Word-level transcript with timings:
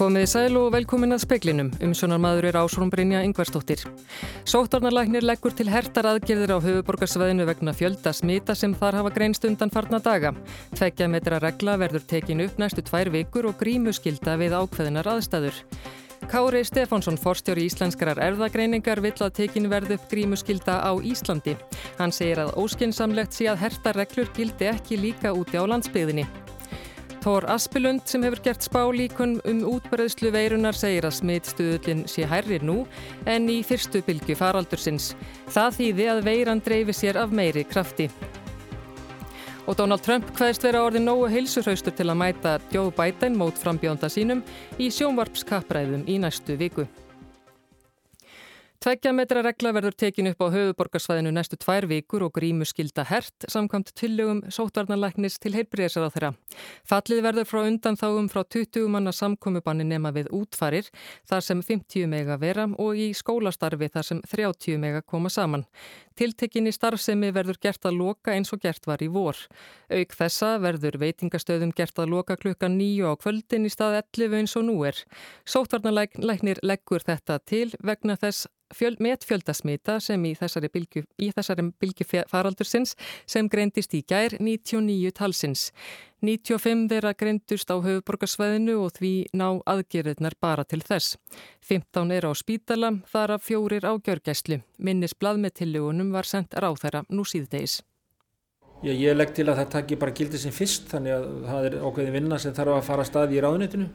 Komiði 0.00 0.28
sæl 0.32 0.54
og 0.56 0.70
velkomin 0.72 1.12
að 1.12 1.26
speklinum. 1.26 1.66
Umsjónarmadur 1.84 2.46
er 2.48 2.56
Ásrún 2.56 2.88
Brynja 2.88 3.18
Yngvarstóttir. 3.20 3.82
Sóttarnarlæknir 4.48 5.26
leggur 5.28 5.52
til 5.52 5.68
hertar 5.68 6.08
aðgerðir 6.08 6.54
á 6.56 6.64
höfuborgarsvæðinu 6.64 7.44
vegna 7.44 7.74
fjölda 7.76 8.14
smita 8.16 8.56
sem 8.56 8.72
þar 8.72 8.96
hafa 9.02 9.12
greinst 9.12 9.44
undan 9.44 9.68
farna 9.68 10.00
daga. 10.00 10.32
Tveggja 10.72 11.04
metra 11.12 11.36
regla 11.44 11.76
verður 11.82 12.06
tekin 12.08 12.40
upp 12.46 12.56
næstu 12.56 12.80
tvær 12.88 13.12
vikur 13.12 13.50
og 13.50 13.60
grímuskylda 13.60 14.38
við 14.40 14.56
ákveðinar 14.56 15.10
aðstæður. 15.18 15.58
Kári 16.32 16.62
Stefánsson, 16.64 17.20
forstjóri 17.20 17.66
íslenskarar 17.68 18.22
erðagreiningar, 18.24 19.02
vill 19.04 19.18
að 19.20 19.34
tekin 19.42 19.68
verð 19.68 19.98
upp 19.98 20.06
grímuskylda 20.08 20.80
á 20.80 20.96
Íslandi. 20.96 21.58
Hann 22.00 22.16
segir 22.16 22.40
að 22.40 22.56
óskinsamlegt 22.56 23.36
sé 23.36 23.52
að 23.52 23.66
herta 23.66 23.92
reglur 23.92 24.32
gildi 24.32 24.72
ekki 24.72 24.96
líka 24.96 25.36
úti 25.36 25.60
á 25.60 25.64
landsbyðinni. 25.68 26.24
Tór 27.20 27.44
Aspilund 27.52 28.06
sem 28.08 28.22
hefur 28.24 28.40
gert 28.40 28.64
spálíkun 28.64 29.34
um 29.44 29.58
útbreðslu 29.68 30.30
veirunar 30.32 30.72
segir 30.72 31.04
að 31.04 31.18
smittstuðullin 31.18 32.06
sé 32.08 32.24
hærri 32.24 32.56
nú 32.64 32.86
en 33.28 33.48
í 33.52 33.58
fyrstu 33.60 34.00
bylgu 34.06 34.32
faraldursins. 34.40 35.10
Það 35.52 35.76
þýði 35.76 36.06
að 36.14 36.20
veiran 36.30 36.62
dreifi 36.64 36.94
sér 36.96 37.18
af 37.20 37.34
meiri 37.36 37.66
krafti. 37.68 38.08
Og 39.68 39.76
Donald 39.76 40.00
Trump 40.00 40.32
hvaðist 40.32 40.64
vera 40.64 40.80
orðin 40.86 41.04
nógu 41.10 41.28
heilsuhraustur 41.28 41.92
til 41.92 42.08
að 42.08 42.20
mæta 42.22 42.56
Joe 42.72 42.88
Biden 42.96 43.36
mót 43.36 43.60
frambjónda 43.60 44.08
sínum 44.08 44.40
í 44.80 44.88
sjónvarpskappræðum 44.88 46.08
í 46.08 46.16
næstu 46.24 46.56
viku. 46.56 46.88
Tveggja 48.80 49.10
metra 49.12 49.42
regla 49.44 49.74
verður 49.76 49.92
tekin 49.92 50.30
upp 50.30 50.38
á 50.40 50.48
höfuborgarsvæðinu 50.54 51.34
næstu 51.36 51.58
tvær 51.60 51.84
vikur 51.84 52.22
og 52.24 52.30
grímu 52.32 52.64
skilda 52.64 53.02
hert 53.04 53.44
samkvæmt 53.52 53.90
tillögum 53.92 54.38
sótvarnarlæknis 54.48 55.34
til 55.36 55.50
heilbriðisar 55.52 56.06
á 56.08 56.12
þeirra. 56.14 56.30
Fallið 56.88 57.18
verður 57.26 57.48
frá 57.50 57.58
undan 57.66 57.98
þáum 58.00 58.30
frá 58.32 58.40
20 58.40 58.86
manna 58.88 59.12
samkomiðbanni 59.12 59.84
nema 59.84 60.14
við 60.16 60.30
útfarir 60.32 60.88
þar 61.28 61.44
sem 61.44 61.60
50 61.60 62.08
mega 62.08 62.38
vera 62.40 62.64
og 62.80 62.96
í 62.96 63.10
skólastarfi 63.18 63.90
þar 63.92 64.06
sem 64.08 64.22
30 64.30 64.80
mega 64.80 65.02
koma 65.04 65.28
saman. 65.28 65.66
Tiltekinni 66.16 66.72
starfsemi 66.72 67.34
verður 67.36 67.58
gert 67.60 67.84
að 67.84 67.98
loka 67.98 68.32
eins 68.32 68.48
og 68.56 68.62
gert 68.64 68.88
var 68.88 69.04
í 69.04 69.10
vor. 69.12 69.36
Auk 69.92 70.16
þessa 70.16 70.54
verður 70.64 70.96
veitingastöðum 71.04 71.74
gert 71.76 72.00
að 72.00 72.14
loka 72.14 72.38
klukka 72.40 72.72
nýju 72.72 73.12
á 73.12 73.14
kvöldin 73.20 73.68
í 73.68 73.74
stað 73.76 73.98
11 74.00 74.38
eins 74.40 74.56
og 74.56 74.64
nú 74.70 74.78
er. 74.88 74.96
Sótvarnarlæknir 75.44 76.62
leggur 76.64 77.04
þetta 77.04 77.36
til 77.44 77.68
vegna 77.84 78.16
þess 78.16 78.48
fjöld, 78.74 79.00
metfjöldasmita 79.02 79.98
sem 80.02 80.24
í 80.28 80.34
þessari 80.38 80.70
bylgu, 80.72 81.04
í 81.20 81.30
þessari 81.36 81.66
bylgu 81.80 82.06
faraldursins 82.30 82.96
sem 83.26 83.48
greindist 83.50 83.94
í 83.94 84.02
gær 84.06 84.36
99 84.38 85.12
talsins. 85.16 85.70
95 86.20 86.88
þeirra 86.90 87.14
greindust 87.16 87.70
á 87.72 87.80
höfuborgarsvæðinu 87.80 88.76
og 88.84 88.92
því 88.98 89.12
ná 89.32 89.46
aðgerðirnar 89.64 90.36
bara 90.40 90.66
til 90.68 90.82
þess. 90.84 91.16
15 91.64 92.12
er 92.12 92.28
á 92.28 92.32
spítala, 92.36 92.92
þar 93.08 93.38
af 93.38 93.46
fjórir 93.48 93.88
á 93.88 93.96
gjörgæslu. 93.96 94.60
Minnis 94.78 95.16
tillegunum 95.16 96.12
var 96.12 96.24
sendt 96.24 96.54
ráð 96.54 96.82
þeirra 96.82 97.04
nú 97.08 97.24
síðdeis. 97.24 97.80
Já, 98.80 98.92
ég 98.96 99.16
legg 99.16 99.34
til 99.36 99.44
að 99.44 99.58
það 99.60 99.72
takki 99.74 99.96
bara 100.00 100.12
gildið 100.16 100.40
sem 100.40 100.52
fyrst 100.56 100.86
þannig 100.88 101.12
að 101.12 101.24
það 101.44 101.66
er 101.68 101.74
ákveðin 101.84 102.14
vinna 102.16 102.38
sem 102.40 102.54
þarf 102.56 102.76
að 102.78 102.86
fara 102.86 103.04
að 103.04 103.10
staði 103.10 103.36
í 103.36 103.42
ráðunitinu 103.44 103.88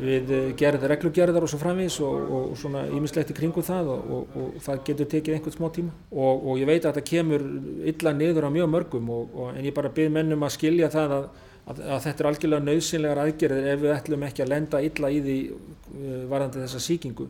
við 0.00 0.30
gerðum 0.60 0.90
reglugerðar 0.90 1.46
og 1.46 1.50
svo 1.50 1.58
framvís 1.60 1.96
og, 2.04 2.30
og 2.36 2.54
svona 2.60 2.84
ímislegt 2.92 3.32
í 3.32 3.36
kringu 3.36 3.64
það 3.64 3.90
og, 3.94 4.12
og, 4.16 4.36
og 4.36 4.60
það 4.64 4.82
getur 4.88 5.10
tekið 5.14 5.36
einhvern 5.36 5.56
smá 5.56 5.66
tíma. 5.74 5.94
Og 6.12 6.52
ég 6.60 6.68
veit 6.68 6.84
að 6.84 6.98
það 6.98 7.08
kemur 7.10 7.44
illa 7.92 8.12
niður 8.16 8.48
á 8.48 8.50
mjög 8.56 8.70
mörgum 8.74 9.10
en 9.50 9.64
ég 9.64 9.76
bara 9.76 9.92
byrð 9.96 10.14
mennum 10.18 10.46
að 10.46 10.54
skilja 10.58 10.92
það 10.92 11.16
að, 11.18 11.28
að, 11.66 11.82
að 11.96 12.00
þetta 12.06 12.24
er 12.24 12.30
algjörlega 12.30 12.66
nöðsynlegar 12.68 13.22
aðgerðir 13.24 13.68
ef 13.72 13.84
við 13.84 13.94
ætlum 13.96 14.26
ekki 14.28 14.44
að 14.44 14.52
lenda 14.54 14.82
illa 14.88 15.12
í 15.12 15.20
því 15.26 15.36
uh, 15.50 16.24
varðandi 16.32 16.64
þessa 16.64 16.82
síkingu 16.86 17.28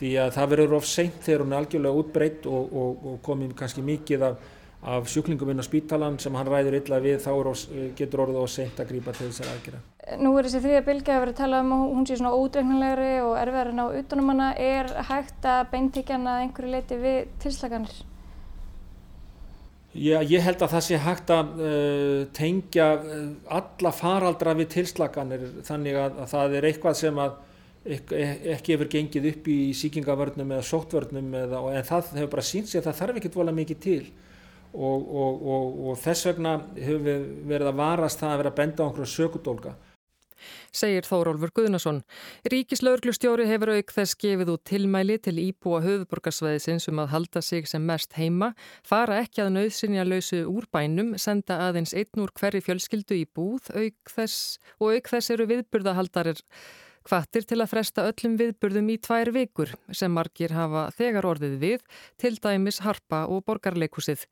því 0.00 0.14
að 0.22 0.30
það 0.38 0.54
verður 0.54 0.78
of 0.78 0.88
seint 0.88 1.18
þegar 1.26 1.44
hún 1.44 1.52
er 1.52 1.60
algjörlega 1.60 2.00
útbreytt 2.00 2.46
og 2.48 3.18
komið 3.26 3.52
kannski 3.58 3.84
mikið 3.84 4.24
af 4.30 4.48
af 4.80 5.08
sjúklingum 5.12 5.50
inn 5.52 5.60
á 5.60 5.64
spítalan 5.66 6.18
sem 6.20 6.34
hann 6.34 6.48
ræður 6.48 6.78
illa 6.78 7.00
við 7.04 7.18
þá 7.20 7.30
ós, 7.50 7.66
getur 7.98 8.22
orðið 8.24 8.44
á 8.44 8.46
seint 8.48 8.78
að 8.80 8.92
grípa 8.94 9.12
til 9.12 9.26
þessar 9.28 9.50
aðgerða. 9.52 9.80
Nú 10.20 10.30
er 10.38 10.46
þessi 10.48 10.62
þriðja 10.64 10.84
bylgi 10.86 11.12
að 11.12 11.20
vera 11.24 11.34
að 11.34 11.40
tala 11.42 11.58
um 11.60 11.74
að 11.76 11.82
hún 11.92 12.06
sé 12.08 12.16
svona 12.16 12.36
ódreiknulegri 12.38 13.10
og 13.26 13.34
erfiðar 13.38 13.72
en 13.74 13.82
á 13.84 13.86
utanum 14.00 14.30
hana. 14.32 14.46
Er 14.56 14.88
hægt 15.10 15.44
að 15.44 15.66
beintíkja 15.74 16.16
hana 16.16 16.38
einhverju 16.46 16.72
leiti 16.72 16.98
við 17.02 17.18
tilslaganir? 17.44 17.98
Já, 19.90 20.20
ég 20.22 20.44
held 20.46 20.62
að 20.62 20.72
það 20.76 20.84
sé 20.86 20.98
hægt 21.02 21.30
að 21.34 21.60
uh, 21.66 22.18
tengja 22.32 22.88
uh, 23.02 23.22
alla 23.58 23.90
faraldra 23.92 24.54
við 24.56 24.68
tilslaganir 24.76 25.46
þannig 25.66 25.98
að, 25.98 26.20
að 26.22 26.28
það 26.30 26.56
er 26.56 26.68
eitthvað 26.68 26.98
sem 27.00 27.18
að 27.20 27.38
ekki, 27.96 28.20
ekki 28.54 28.76
hefur 28.76 28.90
gengið 28.92 29.28
upp 29.32 29.50
í 29.50 29.58
síkingavörnum 29.76 30.54
eða 30.54 30.66
sóttvörnum 30.68 31.34
eða, 31.42 31.62
en 31.74 31.88
það 31.88 32.12
hefur 32.20 32.32
bara 32.36 32.46
sínt 32.46 32.70
sig 32.70 32.80
að 32.80 32.86
það 32.88 33.00
þarf 33.02 33.20
ekki 33.20 33.32
volað 33.34 33.58
mikið 33.58 33.80
til 33.86 34.02
og, 34.72 35.06
og, 35.22 35.46
og, 35.54 35.78
og 35.90 36.00
þess 36.00 36.30
vegna 36.30 36.56
hefur 36.78 37.06
við 37.06 37.28
verið 37.50 37.70
að 37.72 37.78
varast 37.82 38.22
það 38.22 38.34
að 38.34 38.42
vera 38.42 38.52
að 38.52 38.58
benda 38.60 38.82
á 38.82 38.86
einhverju 38.88 39.14
sökudólka. 39.14 39.76
Segir 40.72 41.04
Þórólfur 41.04 41.52
Guðnason. 41.56 42.02
Ríkislauglustjóri 42.52 43.46
hefur 43.50 43.74
auk 43.74 43.94
þess 43.94 44.16
gefið 44.20 44.52
út 44.54 44.64
tilmæli 44.70 45.18
til 45.22 45.36
íbúa 45.42 45.82
höfuborgarsvæðisins 45.84 46.88
um 46.92 47.02
að 47.02 47.10
halda 47.14 47.42
sig 47.44 47.68
sem 47.68 47.84
mest 47.86 48.14
heima, 48.16 48.52
fara 48.86 49.20
ekki 49.24 49.44
að 49.44 49.54
nöðsynja 49.58 50.06
lausu 50.06 50.44
úr 50.48 50.68
bænum, 50.72 51.16
senda 51.18 51.60
aðeins 51.66 51.92
einn 51.92 52.24
úr 52.24 52.32
hverju 52.32 52.64
fjölskyldu 52.68 53.18
í 53.18 53.26
búð 53.26 53.72
auk 53.74 54.14
þess, 54.14 54.60
og 54.78 54.94
auk 54.96 55.12
þess 55.12 55.34
eru 55.34 55.50
viðburðahaldarir 55.50 56.40
Hvattir 57.10 57.42
til 57.42 57.56
að 57.58 57.72
fresta 57.72 58.04
öllum 58.06 58.36
viðburðum 58.38 58.90
í 58.92 58.94
tvær 59.02 59.32
vikur 59.34 59.72
sem 59.98 60.12
margir 60.14 60.52
hafa 60.54 60.84
þegar 60.94 61.26
orðið 61.26 61.56
við, 61.58 61.80
til 62.22 62.36
dæmis 62.38 62.78
Harpa 62.84 63.24
og 63.26 63.42
Borgarleikusið. 63.48 64.22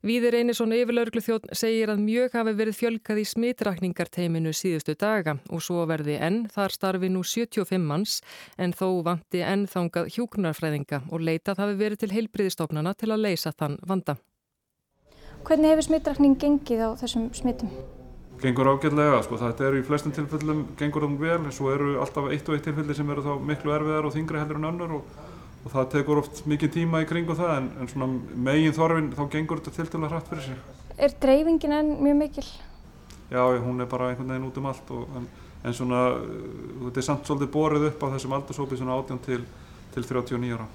Víðir 0.00 0.38
Einarsson 0.38 0.72
yfirlaurglu 0.72 1.20
þjótt 1.20 1.50
segir 1.52 1.92
að 1.92 2.00
mjög 2.06 2.38
hafi 2.38 2.56
verið 2.62 2.78
fjölkað 2.80 3.20
í 3.20 3.26
smitrakningarteiminu 3.34 4.56
síðustu 4.56 4.96
daga 4.96 5.36
og 5.52 5.60
svo 5.60 5.84
verði 5.90 6.16
enn 6.24 6.46
þar 6.48 6.72
starfi 6.72 7.12
nú 7.12 7.20
75 7.20 7.84
manns 7.84 8.22
en 8.56 8.72
þó 8.72 9.02
vanti 9.04 9.44
enn 9.44 9.68
þangað 9.68 10.14
hjúknarfræðinga 10.16 11.04
og 11.12 11.26
leitað 11.28 11.66
hafi 11.66 11.80
verið 11.84 12.06
til 12.06 12.14
heilbriðistofnana 12.16 12.96
til 12.96 13.12
að 13.12 13.26
leysa 13.28 13.52
þann 13.52 13.76
vanda. 13.84 14.16
Hvernig 15.44 15.74
hefur 15.74 15.92
smitrakning 15.92 16.38
gengið 16.40 16.80
á 16.80 16.88
þessum 16.96 17.28
smitum? 17.36 18.00
Gengur 18.42 18.70
ágætlega, 18.72 19.20
sko, 19.22 19.38
þetta 19.38 19.66
eru 19.68 19.80
í 19.80 19.84
flestum 19.86 20.14
tilfellum 20.14 20.64
gengur 20.78 21.06
það 21.06 21.20
vel, 21.22 21.52
svo 21.54 21.70
eru 21.72 21.92
alltaf 22.02 22.28
eitt 22.34 22.48
og 22.48 22.56
eitt 22.56 22.66
tilfelli 22.66 22.96
sem 22.98 23.12
eru 23.14 23.22
þá 23.22 23.32
miklu 23.50 23.74
erfiðar 23.76 24.08
og 24.08 24.14
þingri 24.16 24.40
heldur 24.42 24.58
en 24.58 24.68
önnur 24.72 24.96
og, 24.98 25.14
og 25.62 25.70
það 25.76 25.88
tekur 25.94 26.22
oft 26.24 26.42
mikið 26.50 26.74
tíma 26.78 27.04
í 27.04 27.08
kringu 27.08 27.36
það 27.38 27.54
en, 27.60 27.70
en 27.78 27.92
svona 27.92 28.10
megin 28.48 28.76
þorfin 28.76 29.12
þá 29.14 29.22
gengur 29.36 29.62
þetta 29.62 29.76
til 29.78 29.88
til 29.92 30.02
að 30.02 30.14
hratt 30.16 30.30
fyrir 30.32 30.46
sig. 30.48 30.60
Er 30.98 31.16
dreifingin 31.22 31.76
enn 31.78 31.94
mjög 32.02 32.20
mikil? 32.24 32.46
Já, 33.32 33.42
hún 33.64 33.80
er 33.80 33.88
bara 33.88 34.10
einhvern 34.10 34.34
veginn 34.34 34.50
út 34.50 34.60
um 34.60 34.70
allt 34.72 34.94
og, 34.96 35.18
en, 35.20 35.28
en 35.62 35.78
svona 35.78 36.04
þetta 36.88 36.98
er 36.98 37.10
samt 37.12 37.28
svolítið 37.30 37.54
borið 37.54 37.90
upp 37.92 38.06
á 38.10 38.12
þessum 38.16 38.38
aldursópi 38.38 38.80
svona 38.80 38.98
18 38.98 39.22
til, 39.28 39.44
til 39.94 40.08
39 40.10 40.56
ára 40.58 40.70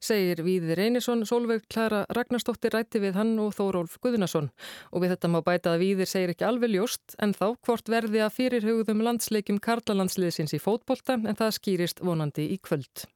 segir 0.00 0.42
Víðir 0.46 0.80
Einarsson, 0.80 1.26
Solveig 1.28 1.66
Klara 1.70 2.02
Ragnarstóttir 2.16 2.74
rætti 2.74 3.02
við 3.02 3.18
hann 3.20 3.36
og 3.42 3.54
Þórólf 3.58 3.98
Guðnason 4.02 4.50
og 4.90 5.04
við 5.04 5.14
þetta 5.14 5.32
má 5.32 5.40
bæta 5.46 5.74
að 5.74 5.84
Víðir 5.84 6.10
segir 6.10 6.34
ekki 6.34 6.48
alveg 6.48 6.74
ljóst 6.74 7.16
en 7.18 7.36
þá 7.36 7.46
hvort 7.66 7.92
verði 7.92 8.24
að 8.24 8.36
fyrirhugðum 8.38 9.04
landsleikum 9.06 9.62
Karlalandsliðsins 9.62 10.56
í 10.56 10.62
fótbolta 10.62 11.20
en 11.20 11.38
það 11.38 11.56
skýrist 11.60 12.04
vonandi 12.04 12.50
í 12.54 12.60
kvöld. 12.62 13.08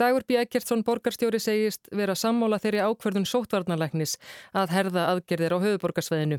Dagur 0.00 0.24
B. 0.24 0.38
Ekkertsson 0.40 0.80
borgarstjóri 0.80 1.36
segist 1.44 1.90
vera 1.92 2.14
sammála 2.16 2.56
þeirri 2.62 2.78
ákverðun 2.80 3.26
sótvarnarlæknis 3.28 4.14
að 4.56 4.72
herða 4.72 5.02
aðgerðir 5.10 5.52
á 5.52 5.58
höfuborgarsveðinu. 5.60 6.38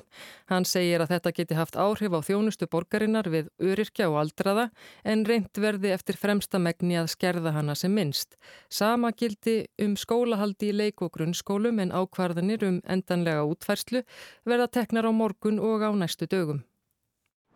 Hann 0.50 0.66
segir 0.66 1.04
að 1.04 1.12
þetta 1.14 1.34
geti 1.38 1.58
haft 1.60 1.78
áhrif 1.78 2.16
á 2.18 2.26
þjónustu 2.26 2.66
borgarinnar 2.72 3.30
við 3.30 3.52
öryrkja 3.62 4.08
og 4.10 4.18
aldraða 4.24 4.66
en 5.06 5.28
reynd 5.30 5.62
verði 5.62 5.94
eftir 5.94 6.18
fremsta 6.18 6.58
megni 6.58 6.98
að 6.98 7.12
skerða 7.14 7.54
hana 7.60 7.78
sem 7.78 7.94
minnst. 7.94 8.34
Sama 8.74 9.14
gildi 9.14 9.68
um 9.78 9.94
skólahaldi 9.94 10.72
í 10.72 10.78
leik 10.82 11.06
og 11.06 11.14
grunnskólum 11.20 11.86
en 11.86 11.94
ákvarðanir 11.94 12.66
um 12.66 12.82
endanlega 12.90 13.46
útfærslu 13.46 14.02
verða 14.42 14.72
teknar 14.74 15.06
á 15.06 15.14
morgun 15.14 15.62
og 15.62 15.86
á 15.86 15.94
næstu 15.94 16.26
dögum. 16.26 16.66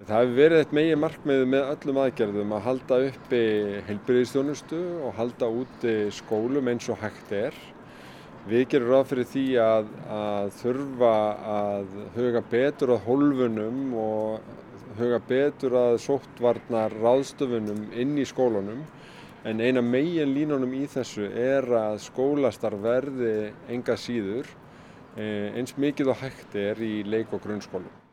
Það 0.03 0.17
hefur 0.19 0.33
verið 0.35 0.59
eitt 0.59 0.73
megin 0.75 0.99
markmið 0.99 1.41
með 1.47 1.69
öllum 1.71 1.97
aðgerðum 2.01 2.49
að 2.57 2.65
halda 2.65 2.95
uppi 3.05 3.39
heilbyrðistjónustu 3.87 4.79
og 5.07 5.15
halda 5.15 5.47
úti 5.61 5.93
skólum 6.11 6.67
eins 6.67 6.89
og 6.91 6.99
hægt 6.99 7.31
er. 7.31 7.55
Við 8.43 8.65
gerum 8.73 8.91
ráð 8.91 9.07
fyrir 9.13 9.29
því 9.31 9.45
að, 9.63 9.87
að 10.17 10.51
þurfa 10.59 11.13
að 11.53 11.97
huga 12.17 12.43
betur 12.51 12.93
að 12.97 13.01
hólfunum 13.07 13.81
og 14.03 14.53
huga 14.99 15.23
betur 15.31 15.79
að 15.85 15.99
sóttvarnar 16.09 16.99
ráðstöfunum 16.99 17.87
inn 17.95 18.19
í 18.19 18.27
skólunum 18.27 18.83
en 19.47 19.63
eina 19.63 19.79
megin 19.79 20.35
línunum 20.35 20.75
í 20.75 20.85
þessu 20.91 21.31
er 21.31 21.71
að 21.71 22.01
skólastar 22.11 22.75
verði 22.83 23.53
enga 23.71 23.95
síður 23.95 24.51
eh, 25.15 25.55
eins 25.55 25.79
mikið 25.79 26.11
og 26.11 26.25
hægt 26.27 26.59
er 26.59 26.83
í 26.83 26.97
leik- 27.07 27.31
og 27.31 27.47
grunnskólum 27.47 28.03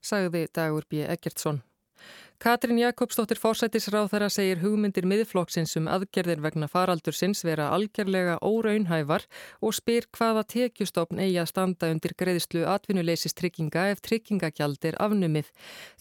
sagði 0.00 0.46
Dagur 0.52 0.88
B. 0.88 1.04
Eggertsson. 1.06 1.62
Katrin 2.42 2.80
Jakobsdóttir 2.80 3.38
fórsættisráð 3.38 4.08
þeirra 4.10 4.28
segir 4.34 4.58
hugmyndir 4.64 5.04
miðflokksins 5.06 5.76
um 5.78 5.84
aðgerðir 5.86 6.40
vegna 6.42 6.66
faraldursins 6.66 7.44
vera 7.46 7.68
algjörlega 7.70 8.40
óraunhævar 8.42 9.28
og 9.62 9.76
spyr 9.76 10.08
hvaða 10.10 10.42
tekjustofn 10.50 11.20
eigi 11.22 11.36
að 11.38 11.52
standa 11.52 11.92
undir 11.94 12.16
greiðslu 12.18 12.64
atvinnuleisis-trygginga 12.72 13.84
ef 13.92 14.02
tryggingagjald 14.02 14.88
er 14.90 14.98
afnumið. 15.06 15.52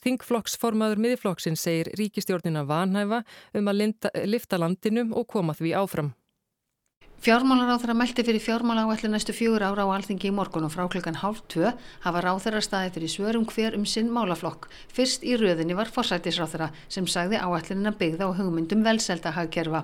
Þingflokksformaður 0.02 1.04
miðflokksins 1.06 1.68
segir 1.68 1.94
ríkistjórnina 2.02 2.66
vanhæfa 2.66 3.22
um 3.54 3.70
að 3.70 3.86
lifta 4.26 4.58
landinu 4.58 5.12
og 5.14 5.30
koma 5.30 5.54
því 5.54 5.76
áfram. 5.78 6.16
Fjármálaráþara 7.22 7.94
mælti 7.94 8.24
fyrir 8.26 8.42
fjármálaáallu 8.42 9.10
næstu 9.14 9.30
fjögur 9.34 9.62
ára 9.62 9.86
á 9.86 9.94
alþingi 9.94 10.32
í 10.32 10.34
morgun 10.34 10.66
og 10.66 10.72
frá 10.74 10.88
klukkan 10.90 11.20
hálf 11.22 11.44
tvö 11.54 11.70
hafa 12.02 12.22
ráþara 12.26 12.62
staði 12.66 12.90
fyrir 12.96 13.12
svörum 13.14 13.46
hver 13.46 13.78
um 13.78 13.86
sinn 13.86 14.10
málaflokk. 14.10 14.66
Fyrst 14.90 15.22
í 15.22 15.36
röðinni 15.38 15.78
var 15.78 15.92
forsætisráþara 15.94 16.72
sem 16.90 17.06
sagði 17.06 17.38
áallunina 17.38 17.94
byggða 17.94 18.26
á 18.26 18.34
hugmyndum 18.34 18.82
velselda 18.82 19.36
hagkerfa. 19.38 19.84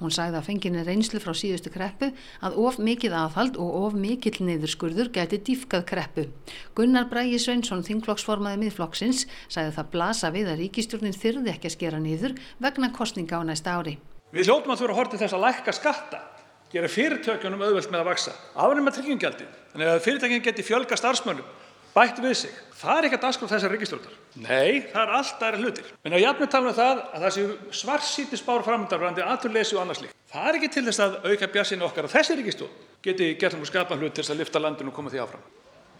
Hún 0.00 0.16
sagði 0.16 0.40
að 0.40 0.48
fenginni 0.48 0.86
reynslu 0.88 1.20
frá 1.20 1.34
síðustu 1.36 1.68
kreppu 1.68 2.08
að 2.40 2.56
of 2.56 2.80
mikið 2.80 3.18
aðhald 3.20 3.60
og 3.60 3.68
of 3.84 3.92
mikill 3.92 4.40
niðurskurður 4.48 5.12
gæti 5.12 5.42
dýfkað 5.44 5.84
kreppu. 5.92 6.26
Gunnar 6.72 7.12
Brægi 7.12 7.36
Sveinsson, 7.36 7.84
þingflokksformaði 7.84 8.62
miðflokksins, 8.64 9.26
sagði 9.52 9.76
það 9.76 9.92
blasa 9.92 10.32
við 10.32 10.54
að 10.54 10.64
ríkistjórnin 10.64 11.20
þyrði 11.20 11.52
ekki 11.52 11.68
að 11.68 11.76
skera 11.76 12.00
niður 12.00 12.40
vegna 12.56 12.88
kostninga 12.96 13.36
á 13.36 13.44
næsta 13.44 13.76
ári. 13.76 13.98
Við 14.32 14.48
hljóttum 14.48 14.72
að 14.72 14.82
þurfa 14.86 14.92
að 14.94 15.00
horta 15.02 15.20
þess 15.20 15.36
að 15.36 15.44
lækka 15.44 15.76
skatta 15.76 16.24
gera 16.72 16.90
fyrirtökjunum 16.92 17.64
auðvelt 17.64 17.92
með 17.92 18.02
að 18.02 18.10
vaksa, 18.10 18.34
afnema 18.54 18.92
tryggingjaldið, 18.92 19.56
þannig 19.72 19.92
að 19.92 20.02
fyrirtækinn 20.04 20.44
geti 20.44 20.66
fjölga 20.66 20.98
starfsmönnum, 21.00 21.46
bætt 21.94 22.20
við 22.22 22.34
sig. 22.42 22.56
Það 22.78 22.98
er 22.98 23.06
ekki 23.08 23.18
að 23.18 23.24
dasgráð 23.24 23.52
þessar 23.54 23.72
ríkistjórnar. 23.74 24.18
Nei, 24.38 24.84
það 24.92 25.00
er 25.02 25.14
allt 25.18 25.44
aðra 25.46 25.62
hlutir. 25.62 25.88
En 26.06 26.14
á 26.14 26.18
jafnveg 26.20 26.52
talum 26.52 26.68
við 26.68 26.76
það 26.78 27.00
að 27.06 27.24
það 27.24 27.32
séu 27.36 27.56
svarsýti 27.80 28.38
spár 28.38 28.66
framöndar 28.66 29.00
varandi 29.02 29.24
aturleysi 29.24 29.78
og 29.78 29.82
annars 29.82 30.02
líkt. 30.04 30.14
Það 30.30 30.50
er 30.50 30.58
ekki 30.58 30.70
til 30.76 30.84
þess 30.86 31.02
að 31.02 31.16
auka 31.24 31.48
bjassinni 31.56 31.86
okkar 31.88 32.06
að 32.06 32.14
þessi 32.14 32.36
ríkistjórn 32.38 32.84
geti 33.08 33.30
gert 33.40 33.56
um 33.56 33.64
að 33.64 33.70
skapa 33.72 33.96
hlut 33.98 34.14
til 34.14 34.22
þess 34.22 34.34
að 34.34 34.40
lifta 34.42 34.62
landinu 34.62 34.92
og 34.92 34.98
koma 34.98 35.10
því 35.10 35.22
áfram. 35.24 35.48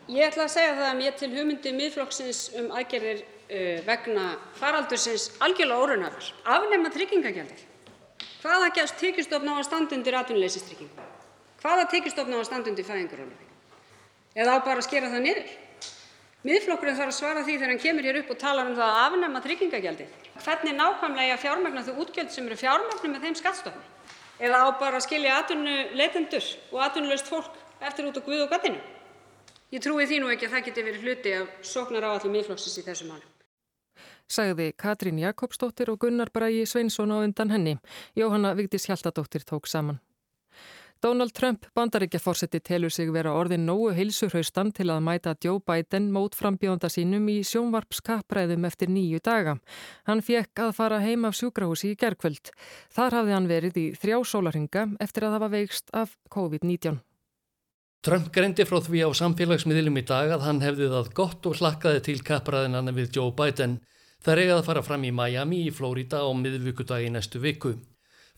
Ég 0.09 0.25
ætla 0.25 0.47
að 0.47 0.55
segja 0.55 0.77
það 0.77 0.87
að 0.89 1.01
mér 1.03 1.17
til 1.21 1.31
hugmyndi 1.35 1.73
miðflokksins 1.77 2.43
um 2.61 2.71
aðgerðir 2.79 3.19
uh, 3.25 3.81
vegna 3.89 4.29
faraldursins 4.61 5.27
algjörlega 5.45 5.83
órunafur. 5.83 6.31
Afnema 6.49 6.93
tryggingagjaldið. 6.95 7.68
Hvaða 8.49 8.69
tekjustofn 8.97 9.51
á 9.53 9.55
að 9.61 9.67
standa 9.67 9.93
undir 9.93 10.15
atvinnuleysistryggingu? 10.17 11.07
Hvaða 11.61 11.83
tekjustofn 11.93 12.33
á 12.33 12.39
að 12.39 12.47
standa 12.49 12.71
undir 12.71 12.87
fæðingarorlofi? 12.89 13.49
Eða 14.41 14.55
á 14.57 14.59
bara 14.65 14.81
að 14.81 14.87
skera 14.87 15.11
það 15.13 15.25
niður? 15.27 15.51
Miðflokkurinn 16.49 16.97
þarf 16.97 17.13
að 17.13 17.19
svara 17.19 17.43
því 17.45 17.59
þegar 17.59 17.73
hann 17.75 17.83
kemur 17.83 18.09
hér 18.09 18.21
upp 18.23 18.33
og 18.33 18.41
talar 18.41 18.71
um 18.71 18.79
það 18.79 18.89
að 18.89 19.05
afnema 19.05 19.45
tryggingagjaldið. 19.45 20.17
Hvernig 20.47 20.77
nákvæmlega 20.79 21.37
að 21.37 21.45
fjármagna 21.45 21.85
þau 21.85 22.03
útgjöld 22.07 22.33
sem 22.33 22.49
eru 22.49 22.61
fjármagnu 22.63 23.13
með 23.13 23.27
þeim 23.27 23.39
skattstofni? 23.43 23.87
Eða 24.41 24.65
á 24.65 24.67
bara 24.81 24.97
að 24.97 25.07
skilja 25.11 25.39
atvinnuleitendur 25.43 26.53
og 26.73 26.85
atvinnulaust 26.87 27.29
fólk 27.29 27.59
eftir 27.85 28.09
út 28.09 28.17
á 28.17 28.23
Guð 28.23 28.47
og 28.47 28.53
gattinu? 28.55 28.81
Ég 29.75 29.83
trúi 29.85 30.07
því 30.09 30.23
nú 30.23 30.33
ekki 30.33 30.49
að 30.49 30.55
það 30.57 30.71
geti 30.71 30.87
verið 30.87 31.05
hluti 31.05 31.41
af 31.43 31.59
sóknar 31.67 32.07
áallum 32.07 32.39
miðflokksins 32.39 32.81
í 32.81 32.87
þessu 32.87 33.11
máli 33.11 33.27
sagði 34.29 34.73
Katrín 34.77 35.19
Jakobsdóttir 35.23 35.91
og 35.93 35.99
Gunnar 36.05 36.31
Brægi 36.35 36.67
Sveinsson 36.67 37.13
á 37.13 37.25
undan 37.25 37.51
henni. 37.51 37.79
Jóhanna 38.17 38.55
Vigdís 38.55 38.87
Hjaltadóttir 38.87 39.43
tók 39.49 39.67
saman. 39.67 39.99
Donald 41.03 41.31
Trump, 41.31 41.67
bandaríkjaforsetti, 41.75 42.59
telur 42.61 42.91
sig 42.91 43.13
vera 43.15 43.31
orðin 43.31 43.63
nógu 43.69 43.93
heilsuhraustan 43.95 44.73
til 44.75 44.89
að 44.91 45.05
mæta 45.07 45.37
Joe 45.45 45.61
Biden 45.63 46.09
mót 46.11 46.35
frambjónda 46.35 46.91
sínum 46.91 47.29
í 47.31 47.37
sjónvarpskappræðum 47.47 48.67
eftir 48.67 48.91
nýju 48.91 49.21
daga. 49.23 49.55
Hann 50.11 50.25
fekk 50.27 50.65
að 50.65 50.73
fara 50.75 50.99
heim 51.05 51.29
af 51.29 51.39
sjúkrahúsi 51.39 51.93
í 51.93 51.99
gerkvöld. 52.01 52.51
Þar 52.91 53.21
hafði 53.21 53.37
hann 53.37 53.47
verið 53.51 53.79
í 53.79 53.87
þrjá 53.95 54.19
sólarhinga 54.27 54.89
eftir 54.99 55.29
að 55.29 55.39
var 55.45 55.55
veikst 55.55 55.95
af 55.95 56.17
COVID-19. 56.35 56.99
Trump 58.03 58.33
greindi 58.35 58.67
frá 58.67 58.81
því 58.83 59.07
á 59.07 59.11
samfélagsmiðlum 59.23 60.03
í 60.03 60.07
dag 60.07 60.35
að 60.35 60.49
hann 60.49 60.65
hefði 60.67 60.91
það 60.91 61.15
gott 61.15 61.47
og 61.47 61.63
hlakkaði 61.63 62.03
til 62.11 62.19
kappræðinanna 62.27 62.95
við 62.95 63.21
Joe 63.21 63.31
Biden. 63.39 63.79
Það 64.25 64.33
er 64.35 64.43
eigað 64.43 64.59
að 64.61 64.67
fara 64.67 64.83
fram 64.83 65.05
í 65.07 65.13
Miami 65.15 65.61
í 65.69 65.75
Flórida 65.75 66.25
á 66.25 66.29
miðvíkudagi 66.35 67.13
næstu 67.15 67.39
viku. 67.43 67.77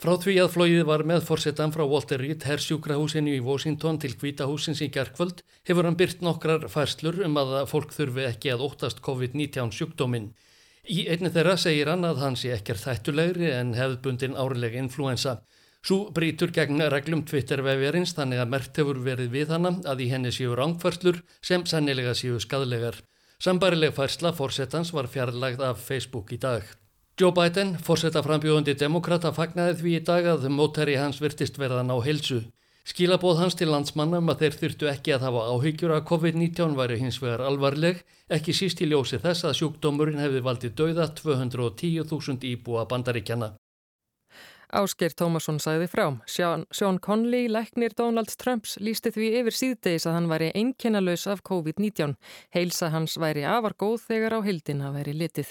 Frá 0.00 0.15
því 0.17 0.35
að 0.41 0.53
flóið 0.55 0.82
var 0.88 1.03
með 1.05 1.27
fórsetan 1.29 1.73
frá 1.75 1.82
Walter 1.85 2.23
Reed 2.25 2.44
hersjúkrahúsinu 2.49 3.35
í 3.37 3.41
Washington 3.44 3.99
til 4.00 4.15
Hvítahúsins 4.17 4.81
í 4.81 4.88
gerkvöld 4.93 5.43
hefur 5.69 5.85
hann 5.85 5.99
byrt 6.00 6.23
nokkrar 6.25 6.65
færslur 6.73 7.19
um 7.27 7.37
að 7.37 7.53
fólk 7.69 7.93
þurfi 7.93 8.25
ekki 8.31 8.55
að 8.55 8.65
óttast 8.65 9.03
COVID-19 9.05 9.75
sjúkdóminn. 9.77 10.31
Í 10.88 11.05
einni 11.12 11.29
þeirra 11.35 11.59
segir 11.61 11.93
hann 11.93 12.09
að 12.09 12.23
hann 12.25 12.41
sé 12.41 12.55
ekkert 12.55 12.81
þættulegri 12.81 13.53
en 13.53 13.77
hefðbundin 13.77 14.38
árlega 14.41 14.81
influensa. 14.81 15.43
Svo 15.85 16.11
brítur 16.17 16.53
gegn 16.56 16.81
reglum 16.93 17.27
Twitter-vefjarins 17.29 18.17
þannig 18.17 18.41
að 18.41 18.53
mert 18.56 18.81
hefur 18.81 19.05
verið 19.05 19.37
við 19.37 19.53
hana 19.53 19.77
að 19.85 20.05
í 20.05 20.11
henni 20.15 20.32
séu 20.32 20.56
rángfærslur 20.56 21.21
sem 21.44 21.69
sannilega 21.69 22.17
séu 22.17 22.41
skadlegar. 22.41 22.97
Sambarileg 23.40 23.94
færsla 23.96 24.34
fórsetans 24.37 24.90
var 24.92 25.06
fjarlagð 25.08 25.62
af 25.64 25.78
Facebook 25.81 26.28
í 26.34 26.37
dag. 26.37 26.60
Joe 27.16 27.32
Biden, 27.32 27.70
fórsetaframbjóðandi 27.87 28.75
demokrata, 28.82 29.31
fagnaði 29.32 29.78
því 29.78 29.94
í 29.96 30.00
dag 30.04 30.28
að 30.28 30.44
mótæri 30.52 30.98
hans 31.00 31.22
virtist 31.25 31.56
verðan 31.56 31.88
á 31.88 31.96
heilsu. 32.04 32.42
Skilabóð 32.84 33.40
hans 33.40 33.56
til 33.56 33.70
landsmannum 33.72 34.28
að 34.28 34.44
þeir 34.44 34.58
þurftu 34.60 34.90
ekki 34.92 35.14
að 35.16 35.25
hafa 35.25 35.46
áhyggjur 35.54 35.96
að 35.96 36.04
COVID-19 36.12 36.76
væri 36.76 37.00
hins 37.00 37.20
vegar 37.22 37.46
alvarleg, 37.48 38.04
ekki 38.28 38.52
síst 38.60 38.84
í 38.84 38.90
ljósi 38.92 39.22
þess 39.25 39.48
að 39.48 39.56
sjúkdómurinn 39.62 40.20
hefði 40.20 40.44
valdið 40.44 40.76
dauða 40.82 41.08
210.000 41.22 42.44
íbúa 42.52 42.84
bandaríkjana. 42.93 43.54
Ásker 44.70 45.14
Tómasson 45.19 45.58
sæði 45.58 45.88
frá. 45.90 46.05
Sean, 46.31 46.99
Conley, 47.02 47.49
læknir 47.50 47.94
Donald 47.99 48.31
Trumps, 48.38 48.76
lísti 48.78 49.11
því 49.14 49.31
yfir 49.40 49.56
síðdeis 49.56 50.06
að 50.06 50.17
hann 50.19 50.28
væri 50.31 50.52
einkennalös 50.55 51.26
af 51.31 51.43
COVID-19. 51.49 52.14
Heilsa 52.55 52.93
hans 52.94 53.19
væri 53.19 53.43
afar 53.43 53.75
góð 53.75 54.06
þegar 54.06 54.38
á 54.38 54.40
hildina 54.46 54.93
væri 54.94 55.17
litið. 55.19 55.50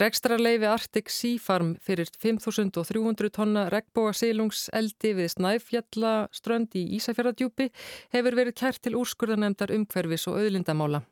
Rekstrarleifi 0.00 0.64
Arctic 0.64 1.10
Sea 1.12 1.36
Farm 1.42 1.74
fyrir 1.84 2.08
5.300 2.22 3.28
tonna 3.34 3.66
regnbóa 3.68 4.14
sílungs 4.16 4.70
eldi 4.72 5.12
við 5.18 5.34
Snæfjalla 5.34 6.12
strönd 6.32 6.72
í 6.80 6.86
Ísafjörðardjúpi 6.96 7.68
hefur 8.14 8.38
verið 8.38 8.56
kært 8.62 8.80
til 8.86 8.96
úrskurðanemdar 8.96 9.74
umhverfis 9.76 10.24
og 10.32 10.40
auðlindamála. 10.40 11.02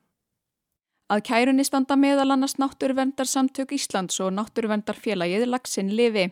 Að 1.11 1.25
kærunni 1.27 1.65
standa 1.67 1.97
meðal 1.99 2.31
annars 2.37 2.53
Náttúruvendarsamtök 2.63 3.73
Íslands 3.75 4.21
og 4.23 4.29
Náttúruvendarfélagið 4.37 5.49
Lagsinn 5.49 5.89
lifi, 5.91 6.29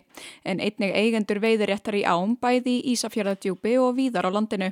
en 0.46 0.60
einnig 0.62 0.92
eigendur 0.94 1.40
veiðuréttar 1.42 1.98
í 1.98 2.04
ám 2.06 2.36
bæði 2.38 2.76
í 2.76 2.92
Ísafjörðardjúpi 2.92 3.72
og 3.82 3.96
víðar 3.96 4.28
á 4.28 4.34
landinu. 4.36 4.70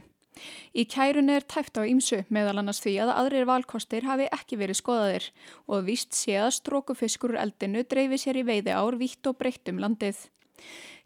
Í 0.78 0.84
kærunni 0.86 1.34
er 1.40 1.48
tæft 1.50 1.80
á 1.80 1.82
ímsu 1.82 2.20
meðal 2.30 2.60
annars 2.60 2.84
því 2.84 2.94
að 3.02 3.12
aðrir 3.16 3.50
valkostir 3.50 4.06
hafi 4.06 4.30
ekki 4.30 4.60
verið 4.60 4.78
skoðaðir 4.78 5.28
og 5.66 5.86
vist 5.88 6.14
sé 6.14 6.38
að 6.38 6.54
strókufiskur 6.60 7.34
úr 7.34 7.42
eldinu 7.42 7.82
dreifi 7.82 8.20
sér 8.20 8.38
í 8.38 8.46
veiði 8.46 8.78
ár 8.78 9.00
vitt 9.00 9.26
og 9.26 9.40
breytt 9.40 9.72
um 9.72 9.82
landið. 9.82 10.28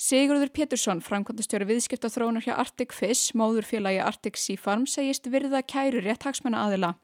Sigurður 0.01 0.49
Pétursson, 0.55 1.03
framkvæmdastjóri 1.05 1.67
viðskipta 1.69 2.09
þróunar 2.09 2.45
hjá 2.47 2.55
Arctic 2.57 2.95
Fish, 2.97 3.35
móðurfélagi 3.37 4.01
Arctic 4.01 4.39
Sea 4.41 4.61
Farm, 4.61 4.87
segist 4.89 5.29
virða 5.29 5.61
kæru 5.61 6.01
rétt 6.01 6.25
hagsmenna 6.25 6.63
aðila. 6.65 6.95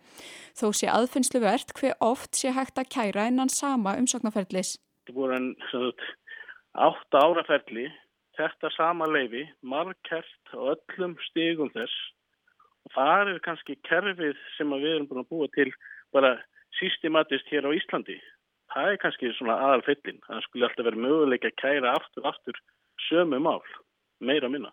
Þó 0.57 0.71
sé 0.73 0.89
aðfinnslu 0.89 1.43
verðt 1.43 1.75
hver 1.77 1.97
oft 2.01 2.39
sé 2.39 2.53
hægt 2.57 2.79
að 2.81 2.89
kæra 2.95 3.27
innan 3.29 3.51
sama 3.53 3.93
umsóknarferðlis. 4.01 4.77
Þetta 5.05 5.17
voru 5.19 5.37
en 5.37 5.51
átta 6.87 7.21
áraferðli, 7.21 7.91
þetta 8.39 8.71
sama 8.73 9.09
leifi, 9.11 9.45
margkert 9.61 10.55
á 10.57 10.73
öllum 10.73 11.17
stigum 11.29 11.69
þess. 11.75 11.97
Og 12.89 12.95
það 12.95 13.33
er 13.35 13.43
kannski 13.45 13.77
kerfið 13.89 14.41
sem 14.57 14.73
við 14.73 14.95
erum 14.95 15.11
búin 15.11 15.25
að 15.25 15.31
búa 15.35 15.51
til 15.53 15.69
bara 16.17 16.33
systematist 16.79 17.53
hér 17.53 17.69
á 17.69 17.77
Íslandi. 17.77 18.17
Það 18.73 18.95
er 18.95 19.03
kannski 19.05 19.35
svona 19.37 19.59
aðal 19.61 19.85
fyllin 19.85 20.25
það 20.25 20.43
skulle 20.47 20.71
alltaf 20.71 20.89
vera 20.89 21.05
möguleik 21.05 21.45
að 21.45 21.59
kæra 21.61 21.93
aftur 21.99 22.33
aftur 22.33 22.65
sömu 23.11 23.43
mál, 23.45 23.61
meira 24.25 24.49
minna 24.49 24.73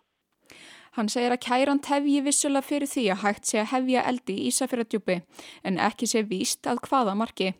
Hann 0.94 1.10
segir 1.10 1.34
að 1.34 1.42
kæran 1.42 1.82
tefji 1.82 2.20
vissulega 2.22 2.66
fyrir 2.68 2.90
því 2.90 3.04
að 3.10 3.22
hægt 3.24 3.50
sé 3.50 3.60
að 3.62 3.70
hefja 3.72 4.06
eldi 4.10 4.36
í 4.38 4.48
Ísafjörðardjúpi 4.50 5.20
en 5.66 5.78
ekki 5.82 6.06
sé 6.06 6.22
víst 6.30 6.68
að 6.70 6.84
hvaða 6.86 7.16
marki. 7.18 7.54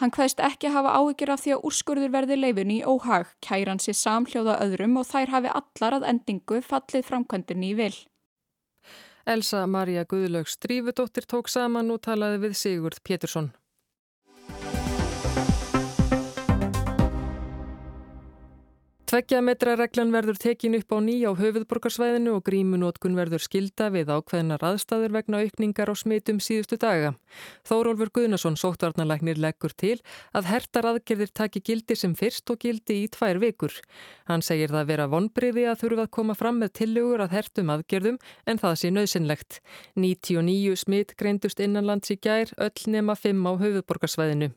Hann 0.00 0.12
hvaðist 0.12 0.42
ekki 0.44 0.72
hafa 0.74 0.96
áhyggjur 0.98 1.32
af 1.34 1.44
því 1.44 1.54
að 1.54 1.68
úrskurður 1.70 2.10
verði 2.12 2.36
leifin 2.40 2.72
í 2.74 2.80
óhag, 2.84 3.30
kæran 3.46 3.80
sé 3.80 3.94
samhljóða 3.96 4.58
öðrum 4.66 4.98
og 5.00 5.06
þær 5.08 5.32
hafi 5.36 5.52
allar 5.60 5.98
að 6.00 6.08
endingu 6.10 6.60
fallið 6.66 7.06
framkvæmdunni 7.08 7.70
í 7.70 7.78
vil. 7.78 7.94
Elsa 9.24 9.64
Maria 9.66 10.04
Guðlaugs 10.04 10.58
Drífudóttir 10.60 11.24
tók 11.30 11.48
saman 11.48 11.94
og 11.94 12.02
talaði 12.04 12.42
við 12.42 12.58
Sigurd 12.60 13.00
Pétursson. 13.06 13.54
Tveggja 19.04 19.42
metra 19.44 19.74
reglan 19.76 20.14
verður 20.14 20.38
tekin 20.40 20.78
upp 20.78 20.94
á 20.96 20.98
ný 21.04 21.18
á 21.28 21.36
höfuðborgarsvæðinu 21.36 22.38
og 22.38 22.46
grímunótkun 22.46 23.18
verður 23.18 23.42
skilda 23.44 23.90
við 23.92 24.08
ákveðnar 24.08 24.64
aðstæður 24.64 25.12
vegna 25.18 25.42
aukningar 25.44 25.92
á 25.92 25.94
smitum 25.94 26.40
síðustu 26.40 26.78
daga. 26.80 27.10
Þórólfur 27.68 28.08
Guðnason, 28.16 28.56
sóttvarnalæknir, 28.56 29.36
leggur 29.36 29.76
til 29.76 29.98
að 30.32 30.48
hertar 30.54 30.88
aðgerðir 30.94 31.34
taki 31.36 31.60
gildi 31.60 31.98
sem 32.00 32.16
fyrst 32.16 32.48
og 32.48 32.64
gildi 32.64 33.02
í 33.04 33.12
tvær 33.12 33.42
vikur. 33.44 33.76
Hann 34.24 34.40
segir 34.40 34.72
það 34.72 34.88
vera 34.94 35.10
vonbriði 35.12 35.68
að 35.68 35.84
þurfa 35.84 36.08
að 36.08 36.12
koma 36.16 36.40
fram 36.40 36.64
með 36.64 36.74
tillegur 36.80 37.28
að 37.28 37.36
hertum 37.36 37.76
aðgerðum 37.76 38.20
en 38.48 38.64
það 38.64 38.80
sé 38.80 38.94
nöðsynlegt. 38.96 39.60
99 40.00 40.80
smit 40.80 41.12
greindust 41.20 41.60
innanlands 41.60 42.08
í 42.08 42.16
gær, 42.16 42.56
öll 42.56 42.88
nema 42.88 43.20
5 43.20 43.36
á 43.44 43.52
höfuðborgarsvæðinu. 43.52 44.54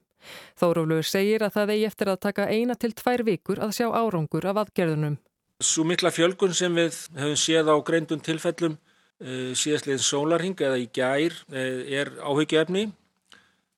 Þórólur 0.59 1.05
segir 1.05 1.45
að 1.45 1.55
það 1.57 1.73
eigi 1.75 1.87
eftir 1.87 2.11
að 2.11 2.21
taka 2.25 2.47
eina 2.49 2.75
til 2.75 2.93
tvær 2.97 3.23
vikur 3.27 3.61
að 3.63 3.75
sjá 3.77 3.87
árangur 3.93 4.47
af 4.49 4.61
aðgerðunum. 4.63 5.17
Svo 5.63 5.85
mikla 5.87 6.11
fjölgun 6.13 6.53
sem 6.53 6.73
við 6.77 6.97
hefum 7.17 7.37
séð 7.39 7.71
á 7.73 7.75
greindun 7.85 8.23
tilfellum 8.23 8.77
uh, 8.77 9.51
síðastliðin 9.57 10.05
sólarhing 10.05 10.57
eða 10.61 10.79
í 10.81 10.87
gær 10.93 11.37
uh, 11.49 11.81
er 11.99 12.13
áhyggjaefni 12.21 12.87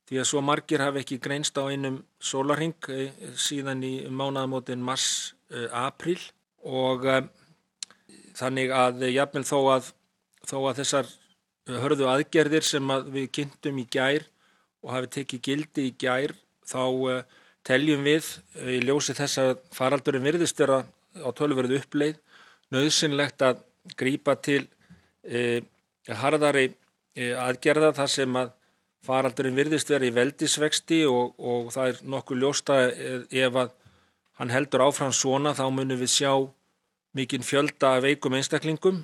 því 0.09 0.19
að 0.19 0.27
svo 0.31 0.41
margir 0.41 0.81
hafi 0.83 1.03
ekki 1.03 1.19
greinst 1.23 1.59
á 1.59 1.63
einum 1.69 2.01
sólarhing 2.19 2.75
uh, 2.89 3.05
síðan 3.39 3.85
í 3.85 3.93
mánaðamótin 4.09 4.83
mars-april 4.83 6.19
og 6.67 7.05
þannig 8.35 8.73
að 8.75 9.05
jafnvel 9.13 9.45
þó 9.47 9.59
að, 9.77 9.93
þó 10.43 10.57
að 10.59 10.81
þessar 10.81 11.13
hörðu 11.69 12.09
aðgerðir 12.11 12.65
sem 12.65 12.91
að 12.91 13.07
við 13.13 13.29
kynntum 13.37 13.79
í 13.79 13.85
gær 13.91 14.25
og 14.83 14.93
hafi 14.93 15.11
tekið 15.17 15.43
gildi 15.45 15.87
í 15.89 15.95
gær 15.99 16.33
þá 16.69 16.83
uh, 16.83 17.23
teljum 17.67 18.05
við 18.07 18.27
uh, 18.59 18.69
í 18.75 18.79
ljósi 18.85 19.15
þess 19.17 19.41
að 19.41 19.51
faraldurinn 19.75 20.25
virðist 20.25 20.59
vera 20.61 20.83
á 21.19 21.29
tölverðu 21.35 21.81
uppleið 21.81 22.19
nöðsynlegt 22.73 23.43
að 23.45 23.63
grýpa 23.99 24.37
til 24.39 24.63
uh, 25.27 25.59
harðari 26.21 26.71
aðgerða 27.19 27.89
þar 27.97 28.11
sem 28.13 28.35
að 28.39 28.51
faraldurinn 29.03 29.57
virðist 29.57 29.89
vera 29.91 30.07
í 30.07 30.13
veldisvexti 30.15 31.01
og, 31.09 31.33
og 31.35 31.71
það 31.73 31.89
er 31.91 31.99
nokkuð 32.13 32.39
ljósta 32.39 32.77
ef 32.87 33.57
að 33.59 33.73
hann 34.39 34.53
heldur 34.53 34.85
áfram 34.85 35.11
svona 35.15 35.51
þá 35.57 35.65
munum 35.67 35.99
við 35.99 36.13
sjá 36.13 36.31
mikinn 37.17 37.43
fjölda 37.43 37.97
veikum 38.05 38.37
einstaklingum 38.37 39.01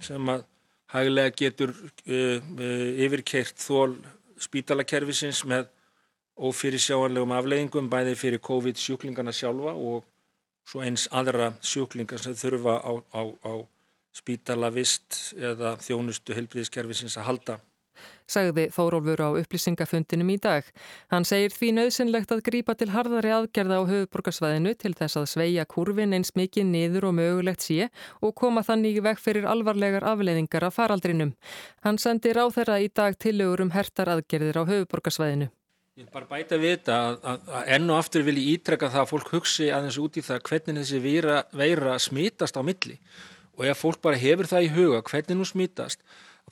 sem 0.00 0.32
að 0.32 0.46
hæglega 0.94 1.34
getur 1.42 1.74
yfirkeirt 2.06 3.60
þól 3.60 3.98
spítalakerfisins 4.40 5.44
með 5.48 5.68
ófyrir 6.38 6.82
sjáanlegum 6.82 7.34
afleggingum 7.34 7.90
bæði 7.90 8.14
fyrir 8.18 8.42
COVID 8.44 8.78
sjúklingarna 8.78 9.34
sjálfa 9.34 9.74
og 9.74 10.04
svo 10.68 10.82
eins 10.84 11.08
aðra 11.10 11.52
sjúklingar 11.64 12.22
sem 12.22 12.36
þurfa 12.38 12.78
á, 12.78 12.92
á, 13.14 13.22
á 13.42 13.52
spítalavist 14.14 15.34
eða 15.36 15.76
þjónustu 15.82 16.36
helbriðiskerfisins 16.36 17.18
að 17.18 17.28
halda. 17.30 17.58
Sagði 18.28 18.66
Þórólfur 18.74 19.22
á 19.24 19.28
upplýsingafundinum 19.40 20.32
í 20.34 20.36
dag. 20.44 20.66
Hann 21.08 21.24
segir 21.24 21.54
því 21.54 21.70
nöðsynlegt 21.78 22.32
að 22.34 22.42
grípa 22.48 22.74
til 22.76 22.90
harðari 22.92 23.32
aðgerða 23.32 23.80
á 23.80 23.88
höfuborgarsvæðinu 23.88 24.74
til 24.76 24.92
þess 24.98 25.16
að 25.16 25.28
sveia 25.32 25.64
kurvin 25.64 26.12
eins 26.16 26.34
mikið 26.36 26.68
niður 26.68 27.08
og 27.08 27.16
mögulegt 27.18 27.64
sé 27.64 27.88
og 28.20 28.34
koma 28.36 28.64
þannig 28.66 29.00
veg 29.04 29.22
fyrir 29.22 29.48
alvarlegar 29.48 30.04
afleiðingar 30.04 30.68
af 30.68 30.76
faraldrinum. 30.76 31.32
Hann 31.86 32.00
sendi 32.02 32.34
ráð 32.36 32.58
þeirra 32.58 32.82
í 32.84 32.90
dag 32.92 33.16
tilögur 33.16 33.64
um 33.64 33.72
hertar 33.72 34.12
aðgerðir 34.12 34.60
á 34.60 34.68
höfuborgarsvæðinu. 34.68 35.48
Ég 35.98 36.06
vil 36.06 36.14
bara 36.14 36.28
bæta 36.30 36.54
við 36.62 36.76
þetta 36.76 36.96
að, 37.02 37.16
að, 37.26 37.48
að 37.58 37.70
enn 37.74 37.88
og 37.90 37.96
aftur 37.98 38.22
vil 38.22 38.36
ég 38.38 38.52
ítrekka 38.60 38.86
það 38.92 39.00
að 39.00 39.08
fólk 39.10 39.30
hugsi 39.34 39.64
aðeins 39.74 39.96
út 39.98 40.18
í 40.20 40.22
það 40.22 40.44
hvernig 40.46 40.76
þessi 40.78 41.00
veira, 41.02 41.38
veira 41.50 41.96
smítast 41.98 42.54
á 42.54 42.62
milli 42.62 43.00
og 43.58 43.64
ef 43.66 43.80
fólk 43.82 43.98
bara 44.04 44.20
hefur 44.20 44.46
það 44.46 44.66
í 44.68 44.70
huga 44.76 45.00
hvernig 45.08 45.40
nú 45.40 45.46
smítast 45.48 46.04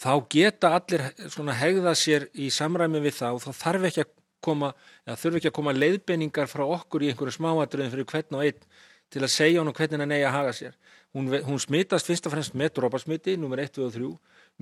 þá 0.02 0.12
geta 0.32 0.72
allir 0.76 1.04
svona 1.32 1.56
hegða 1.56 1.94
sér 1.96 2.28
í 2.34 2.50
samræmi 2.52 3.00
við 3.04 3.18
það 3.20 3.38
og 3.38 3.44
þá 3.46 3.62
þarf 3.62 3.88
ekki 3.90 4.04
að 4.04 4.12
koma, 4.46 4.72
eða 5.06 5.16
þurfi 5.20 5.40
ekki 5.40 5.50
að 5.50 5.56
koma 5.58 5.74
leiðbenningar 5.76 6.50
frá 6.50 6.64
okkur 6.66 7.04
í 7.04 7.10
einhverju 7.12 7.36
smáatriðin 7.38 7.92
fyrir 7.94 8.10
hvern 8.10 8.38
og 8.38 8.44
einn 8.44 8.66
til 9.12 9.22
að 9.22 9.32
segja 9.32 9.62
hann 9.62 9.72
hvernig 9.72 10.02
hann 10.02 10.14
eigi 10.14 10.26
að 10.26 10.36
haga 10.36 10.52
sér. 10.56 10.76
Hún, 11.14 11.30
hún 11.46 11.62
smittast 11.62 12.08
fyrst 12.08 12.26
og 12.28 12.34
fremst 12.34 12.56
með 12.58 12.74
dróparsmiti, 12.76 13.36
nummer 13.40 13.62
1, 13.62 13.72
2 13.78 13.86
og 13.86 13.94
3, 13.94 14.12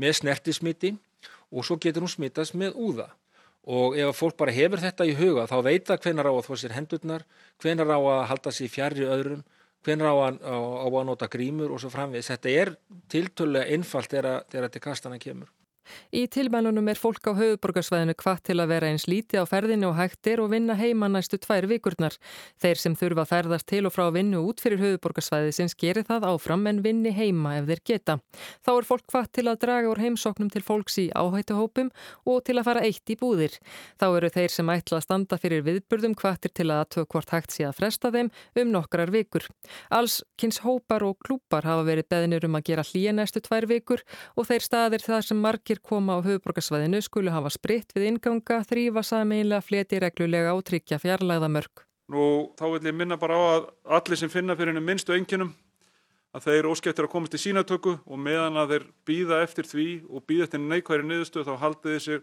með 0.00 0.16
snertismiti 0.20 0.94
og 1.50 1.66
svo 1.66 1.78
getur 1.80 2.04
hún 2.04 2.12
smittast 2.12 2.56
með 2.58 2.76
úða. 2.78 3.08
Og 3.64 3.96
ef 3.96 4.18
fólk 4.20 4.36
bara 4.36 4.52
hefur 4.52 4.82
þetta 4.82 5.06
í 5.08 5.16
huga 5.16 5.46
þá 5.48 5.56
veit 5.64 5.88
það 5.88 6.02
hvenar 6.04 6.28
á 6.28 6.32
að 6.34 6.46
þó 6.46 6.54
sér 6.60 6.76
hendurnar, 6.76 7.24
hvenar 7.62 7.94
á 7.96 7.98
að 7.98 8.24
halda 8.30 8.52
sér 8.52 8.72
fjærri 8.72 9.08
öðrum, 9.08 9.44
hvenar 9.84 10.10
á 10.10 10.16
á, 10.16 10.56
á 10.56 10.86
að 10.88 11.04
nota 11.08 11.28
grímur 11.30 11.74
og 11.74 11.82
svo 11.82 11.92
framvegis. 11.92 12.30
Þetta 12.32 12.54
er 12.62 12.72
tiltölulega 13.12 13.70
einfalt 13.76 14.10
þegar 14.10 14.44
þetta 14.50 14.82
kastana 14.82 15.20
kemur. 15.22 15.50
Í 16.14 16.24
tilmælunum 16.32 16.88
er 16.92 17.00
fólk 17.00 17.26
á 17.28 17.32
höfuborgarsvæðinu 17.38 18.14
hvað 18.20 18.42
til 18.48 18.58
að 18.62 18.70
vera 18.72 18.90
eins 18.92 19.06
líti 19.10 19.40
á 19.40 19.44
ferðinu 19.48 19.90
og 19.90 19.98
hægtir 19.98 20.42
og 20.42 20.50
vinna 20.52 20.76
heima 20.78 21.08
næstu 21.12 21.38
tvær 21.42 21.68
vikurnar. 21.70 22.16
Þeir 22.62 22.80
sem 22.80 22.96
þurfa 22.98 23.26
ferðast 23.28 23.68
til 23.70 23.84
og 23.88 23.94
frá 23.94 24.08
vinnu 24.14 24.42
út 24.48 24.62
fyrir 24.64 24.82
höfuborgarsvæði 24.82 25.54
sinns 25.56 25.76
gerir 25.78 26.06
það 26.08 26.28
áfram 26.30 26.66
en 26.70 26.82
vinni 26.84 27.14
heima 27.14 27.56
ef 27.60 27.68
þeir 27.70 27.82
geta. 27.90 28.18
Þá 28.64 28.72
er 28.74 28.88
fólk 28.88 29.06
hvað 29.12 29.30
til 29.38 29.46
að 29.50 29.60
draga 29.64 29.90
úr 29.92 30.02
heimsóknum 30.02 30.50
til 30.52 30.64
fólks 30.64 30.98
í 31.02 31.06
áhættuhópum 31.14 31.90
og 32.30 32.40
til 32.46 32.58
að 32.58 32.68
fara 32.68 32.84
eitt 32.86 33.10
í 33.10 33.18
búðir. 33.20 33.58
Þá 34.00 34.06
eru 34.10 34.30
þeir 34.34 34.54
sem 34.54 34.72
ætla 34.74 35.00
að 35.00 35.06
standa 35.06 35.38
fyrir 35.40 35.64
viðburðum 35.66 36.16
hvaðtir 36.18 36.54
til 36.54 36.68
að 36.74 36.84
tökvort 36.98 37.32
hægt 37.34 37.54
sé 37.54 37.66
að 37.68 37.78
fresta 37.80 38.12
þeim 38.14 38.30
um 38.60 38.72
nokkrar 38.74 39.12
vikur. 39.14 39.46
Alls 39.94 40.20
kynns 40.40 40.60
hópar 40.64 41.04
og 41.06 41.18
klúpar 41.24 41.66
hafa 41.66 41.86
verið 41.86 42.08
beðnir 42.12 42.46
um 42.48 42.58
að 42.58 42.66
gera 42.70 42.86
hlýja 42.86 43.14
næstu 43.14 43.42
tvær 43.44 43.68
vikur 43.70 44.04
og 44.36 44.48
þeir 44.48 44.66
staðir 44.66 45.04
það 45.04 45.26
sem 45.28 45.40
margir 45.40 45.73
margir 45.74 45.82
koma 45.82 46.18
á 46.18 46.22
höfuborgarsvæðinu 46.22 47.02
skulu 47.02 47.30
hafa 47.30 47.50
spritt 47.50 47.92
við 47.94 48.06
inganga, 48.14 48.62
þrýfa 48.62 49.02
sameiglega, 49.02 49.60
fleti 49.62 49.98
reglulega 49.98 50.54
og 50.54 50.64
tryggja 50.64 50.98
fjarlæða 50.98 51.48
mörg. 51.48 51.84
Nú 52.08 52.52
þá 52.56 52.64
vil 52.72 52.86
ég 52.86 52.94
minna 52.94 53.16
bara 53.16 53.34
á 53.34 53.42
að 53.56 53.70
allir 53.84 54.18
sem 54.18 54.30
finna 54.30 54.54
fyrir 54.54 54.72
hennu 54.74 54.84
minnstu 54.84 55.14
enginum 55.14 55.54
að 56.34 56.46
þeir 56.46 56.68
óskættir 56.68 57.06
að 57.06 57.12
komast 57.12 57.32
til 57.32 57.40
sínatöku 57.40 57.98
og 58.04 58.18
meðan 58.18 58.56
að 58.56 58.74
þeir 58.74 58.86
býða 59.06 59.42
eftir 59.42 59.64
því 59.64 59.88
og 60.10 60.24
býða 60.26 60.44
eftir 60.44 60.60
neikværi 60.60 61.06
niðurstöð 61.08 61.48
þá 61.48 61.54
haldið 61.62 61.98
þeir 62.04 62.22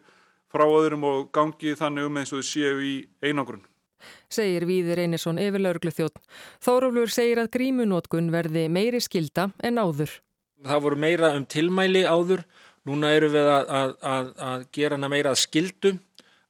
frá 0.51 0.65
öðrum 0.67 1.03
og 1.03 1.31
gangi 1.31 1.75
þannig 1.75 2.07
um 2.07 2.17
eins 2.17 2.31
og 2.33 2.41
þau 2.41 2.51
séu 2.51 2.81
í 2.83 2.95
einangrun. 3.23 3.63
Segir 4.29 4.65
Víðir 4.65 4.99
Einarsson 4.99 5.39
yfir 5.39 5.61
lauruglu 5.61 5.91
þjótt. 5.93 6.17
Þórólfur 6.63 7.11
segir 7.13 7.41
að 7.41 7.51
grímunótkun 7.53 8.31
verði 8.33 8.67
meiri 8.69 9.01
skilda 9.01 9.51
en 9.63 9.77
áður. 9.77 10.21
Það 10.61 10.83
voru 10.85 10.97
meira 11.01 11.31
um 11.37 11.45
tilmæli 11.45 12.03
áður 12.05 12.43
Núna 12.89 13.11
eru 13.13 13.29
við 13.29 13.45
að, 13.45 13.67
að, 13.77 13.91
að, 14.11 14.29
að 14.47 14.63
gera 14.73 14.97
hana 14.97 15.09
meira 15.11 15.33
að 15.35 15.41
skildu, 15.43 15.91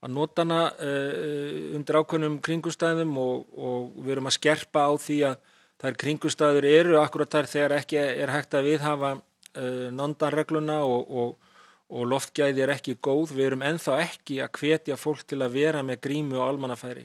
að 0.02 0.14
nota 0.16 0.46
hana 0.46 0.62
uh, 0.72 1.76
undir 1.76 2.00
ákveðnum 2.00 2.38
kringustæðum 2.46 3.18
og, 3.20 3.50
og 3.52 3.98
við 4.00 4.16
erum 4.16 4.32
að 4.32 4.38
skerpa 4.38 4.86
á 4.88 4.92
því 4.96 5.18
að 5.28 5.36
þær 5.82 5.98
kringustæður 6.06 6.68
eru 6.70 6.98
akkurat 7.02 7.36
þar 7.36 7.50
þegar 7.52 7.78
ekki 7.82 8.00
er 8.00 8.32
hægt 8.32 8.56
að 8.56 8.70
viðhafa 8.70 9.14
uh, 9.18 9.88
nondanregluna 9.98 10.80
og, 10.88 11.12
og, 11.12 11.58
og 11.92 12.08
loftgæði 12.14 12.64
er 12.64 12.76
ekki 12.78 12.96
góð. 13.04 13.36
Við 13.36 13.50
erum 13.50 13.68
enþá 13.68 14.00
ekki 14.06 14.40
að 14.46 14.62
hvetja 14.62 15.00
fólk 15.02 15.28
til 15.28 15.42
að 15.44 15.60
vera 15.60 15.84
með 15.84 16.00
grímu 16.08 16.40
og 16.40 16.48
almannafæri 16.48 17.04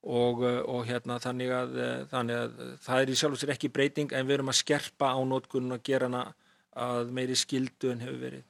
og 0.00 0.86
hérna, 0.88 1.18
þannig, 1.20 1.50
þannig 2.08 2.36
að 2.38 2.60
það 2.80 3.02
er 3.02 3.10
í 3.12 3.16
sjálf 3.20 3.34
og 3.36 3.40
sér 3.42 3.50
ekki 3.52 3.68
breyting 3.68 4.14
en 4.16 4.24
við 4.24 4.38
erum 4.38 4.48
að 4.48 4.62
skerpa 4.62 5.10
á 5.12 5.20
notkunum 5.28 5.76
og 5.76 5.82
gera 5.84 6.08
hana 6.08 6.22
að 6.76 7.12
meiri 7.14 7.36
skildu 7.38 7.92
en 7.94 8.02
hefur 8.04 8.20
verið. 8.20 8.44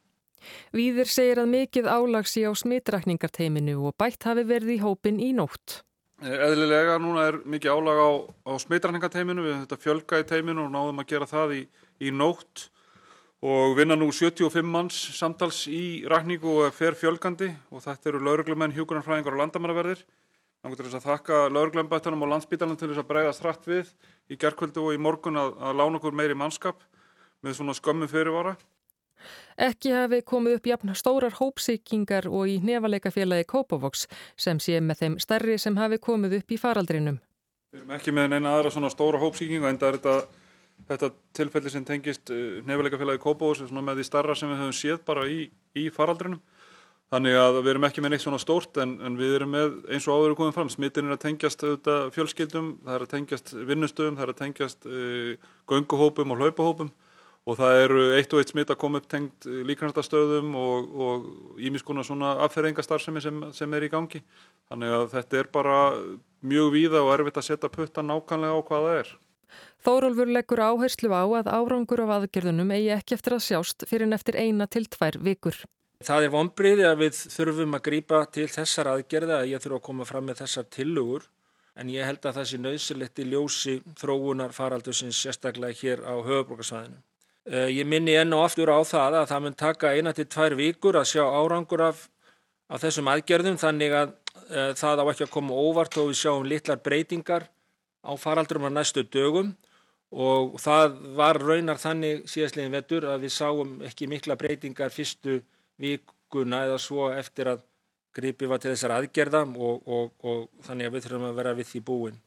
Víður 0.72 1.08
segir 1.12 1.40
að 1.42 1.52
mikið 1.52 1.88
álagsi 1.90 2.46
á 2.48 2.52
smitrakningarteiminu 2.56 3.76
og 3.84 3.96
bætt 4.00 4.24
hafi 4.28 4.44
verið 4.48 4.76
í 4.76 4.82
hópin 4.82 5.20
í 5.20 5.32
nótt. 5.36 5.82
Eðlilega, 6.20 6.98
núna 7.00 7.26
er 7.30 7.38
mikið 7.48 7.72
álag 7.72 8.00
á, 8.00 8.10
á 8.44 8.52
smitrakningarteiminu, 8.60 9.44
við 9.44 9.54
höfum 9.54 9.64
þetta 9.64 9.80
fjölga 9.84 10.20
í 10.20 10.26
teiminu 10.28 10.66
og 10.66 10.74
náðum 10.74 11.00
að 11.00 11.08
gera 11.12 11.28
það 11.28 11.54
í, 11.56 11.60
í 12.04 12.12
nótt 12.12 12.66
og 13.40 13.76
vinna 13.78 13.96
nú 13.96 14.10
75 14.12 14.68
manns 14.68 14.98
samtals 15.16 15.62
í 15.72 16.04
rakningu 16.08 16.58
og 16.60 16.74
fer 16.76 16.92
fjölgandi 16.92 17.48
og 17.72 17.84
þetta 17.86 18.12
eru 18.12 18.20
lauruglumenn, 18.26 18.74
hjúkurnarfræðingar 18.76 19.36
og 19.36 19.40
landamæraverðir. 19.46 20.04
Náttúrulega 20.60 20.76
til 20.76 20.90
þess 20.90 20.98
að 20.98 21.08
þakka 21.08 21.36
lauruglembættunum 21.56 22.24
og 22.26 22.30
landsbítalinn 22.34 22.76
til 22.76 22.90
þess 22.90 23.00
að 23.00 23.08
breyða 23.08 23.32
strætt 23.32 23.64
við 23.64 23.94
í 24.28 24.36
gerðkvöldu 24.36 24.82
og 24.84 24.92
í 24.92 25.00
morgun 25.00 25.40
að, 25.40 25.54
að 25.56 25.78
lána 25.80 25.96
okkur 25.96 26.18
meiri 26.20 26.36
mannskap 26.36 26.84
með 27.44 27.56
svona 27.58 27.76
skömmu 27.76 28.08
fyrirvara. 28.10 28.56
Ekki 29.60 29.92
hafi 29.92 30.22
komið 30.24 30.56
upp 30.56 30.68
jafn 30.70 30.94
stórar 30.96 31.34
hópsýkingar 31.36 32.28
og 32.30 32.48
í 32.48 32.58
nefaleikafélagi 32.64 33.44
Kópavox 33.50 34.06
sem 34.40 34.60
sé 34.62 34.80
með 34.80 35.02
þeim 35.02 35.18
stærri 35.20 35.58
sem 35.60 35.76
hafi 35.76 36.00
komið 36.00 36.38
upp 36.40 36.54
í 36.54 36.60
faraldrinum. 36.60 37.18
Við 37.70 37.82
erum 37.82 37.96
ekki 37.98 38.14
með 38.16 38.30
neina 38.32 38.54
aðra 38.56 38.72
svona 38.72 38.90
stóra 38.90 39.20
hópsýkingu 39.20 39.68
en 39.68 39.78
það 39.78 39.90
er 39.90 39.98
þetta, 39.98 40.46
þetta 40.88 41.10
tilfelli 41.36 41.74
sem 41.74 41.84
tengist 41.84 42.32
uh, 42.32 42.62
nefaleikafélagi 42.64 43.22
Kópavox 43.26 43.68
með 43.68 44.00
því 44.00 44.08
starra 44.08 44.38
sem 44.38 44.48
við 44.52 44.62
höfum 44.64 44.78
séð 44.80 45.04
bara 45.04 45.28
í, 45.28 45.44
í 45.76 45.90
faraldrinum 45.92 46.40
Þannig 47.10 47.34
að 47.34 47.56
við 47.58 47.68
erum 47.72 47.84
ekki 47.88 48.02
með 48.04 48.12
neitt 48.12 48.22
svona 48.22 48.38
stórt 48.38 48.78
en, 48.78 48.92
en 49.02 49.16
við 49.18 49.32
erum 49.40 49.50
með 49.50 49.72
eins 49.90 50.04
og 50.06 50.20
áður 50.20 50.36
komum 50.38 50.52
fram, 50.54 50.68
smittin 50.70 51.08
er 51.08 51.16
að 51.16 51.24
tengjast 51.24 51.64
auðvitað 51.64 52.04
fjölskyldum, 52.14 52.68
það 52.84 52.94
er 52.94 53.04
að 53.04 53.10
tengjast 53.10 53.50
vinnustöðum, 53.66 54.18
það 54.18 54.26
er 54.26 54.30
að 54.30 54.38
tengjast 54.38 54.86
uh, 54.86 55.48
gönguhópum 55.72 56.30
og 56.30 56.44
hlaupahópum 56.44 56.92
og 57.48 57.56
það 57.56 57.78
eru 57.84 58.02
eitt 58.16 58.34
og 58.34 58.42
eitt 58.42 58.52
smitt 58.52 58.70
að 58.72 58.80
koma 58.82 59.00
upp 59.00 59.08
tengt 59.10 59.46
líknartastöðum 59.48 60.52
og 60.60 61.56
ímiskona 61.60 62.04
svona 62.06 62.34
afferðingastarfsemi 62.46 63.22
sem, 63.24 63.40
sem 63.56 63.74
er 63.74 63.86
í 63.86 63.90
gangi. 63.92 64.20
Þannig 64.70 64.94
að 64.98 65.08
þetta 65.14 65.40
er 65.40 65.50
bara 65.54 65.80
mjög 66.44 66.70
víða 66.76 67.02
og 67.06 67.14
erfitt 67.16 67.40
að 67.40 67.48
setja 67.48 67.72
putta 67.72 68.04
nákvæmlega 68.04 68.60
á 68.60 68.60
hvað 68.68 68.86
það 68.86 69.00
er. 69.00 69.12
Þórólfur 69.80 70.30
leggur 70.30 70.60
áherslu 70.62 71.10
á 71.10 71.24
að 71.40 71.50
árangur 71.50 72.04
af 72.04 72.14
aðgerðunum 72.18 72.72
eigi 72.76 72.92
ekki 72.94 73.16
eftir 73.16 73.36
að 73.36 73.44
sjást 73.48 73.86
fyrir 73.88 74.06
en 74.06 74.16
eftir 74.16 74.36
eina 74.36 74.68
til 74.68 74.84
tvær 74.86 75.16
vikur. 75.24 75.56
Það 76.04 76.26
er 76.26 76.32
vonbriði 76.32 76.86
að 76.88 77.02
við 77.02 77.18
þurfum 77.34 77.76
að 77.76 77.84
grýpa 77.88 78.22
til 78.32 78.46
þessar 78.48 78.88
aðgerða 78.94 79.40
að 79.40 79.50
ég 79.50 79.64
þurfa 79.64 79.80
að 79.80 79.86
koma 79.88 80.06
fram 80.08 80.28
með 80.28 80.42
þessar 80.44 80.68
tillugur 80.76 81.26
en 81.80 81.92
ég 81.92 82.08
held 82.08 82.24
að 82.24 82.38
það 82.38 82.48
sé 82.50 82.60
nöðsilegt 82.60 83.20
í 83.20 83.26
ljósi 83.32 83.74
þróunar 84.00 84.54
faraldusins 84.56 85.20
sérstaklega 85.20 85.76
hér 85.80 86.04
á 86.04 86.14
höfubrókarsvæðinu. 86.20 87.00
Eh, 87.50 87.66
ég 87.74 87.86
minni 87.88 88.12
enn 88.14 88.30
og 88.36 88.44
aftur 88.46 88.70
á 88.70 88.78
það 88.86 89.16
að 89.18 89.30
það 89.32 89.40
mun 89.42 89.56
taka 89.58 89.90
eina 89.98 90.12
til 90.14 90.26
tvær 90.30 90.54
vikur 90.54 90.94
að 91.00 91.08
sjá 91.10 91.24
árangur 91.26 91.80
af, 91.82 92.04
af 92.70 92.84
þessum 92.84 93.10
aðgerðum 93.10 93.56
þannig 93.58 93.94
að 93.98 94.12
e, 94.54 94.66
það 94.78 95.02
á 95.02 95.04
ekki 95.10 95.24
að 95.26 95.32
koma 95.34 95.56
óvart 95.58 95.98
og 95.98 96.12
við 96.12 96.20
sjáum 96.20 96.46
litlar 96.46 96.78
breytingar 96.78 97.48
á 98.06 98.12
faraldurum 98.14 98.68
á 98.70 98.76
næstu 98.76 99.02
dögum 99.02 99.50
og 100.14 100.54
það 100.62 100.94
var 101.18 101.42
raunar 101.42 101.82
þannig 101.82 102.22
síðastlegin 102.30 102.76
vetur 102.76 103.08
að 103.10 103.26
við 103.26 103.34
sáum 103.34 103.74
ekki 103.88 104.06
mikla 104.14 104.38
breytingar 104.38 104.94
fyrstu 104.94 105.40
vikuna 105.82 106.68
eða 106.68 106.78
svo 106.78 107.10
eftir 107.10 107.50
að 107.50 107.66
gripi 108.14 108.46
var 108.46 108.62
til 108.62 108.76
þessar 108.76 108.94
aðgerða 109.00 109.42
og, 109.50 109.82
og, 109.90 110.14
og 110.22 110.46
þannig 110.68 110.86
að 110.86 110.94
við 110.94 111.08
þurfum 111.08 111.30
að 111.32 111.38
vera 111.42 111.58
við 111.58 111.74
því 111.74 111.86
búin. 111.90 112.22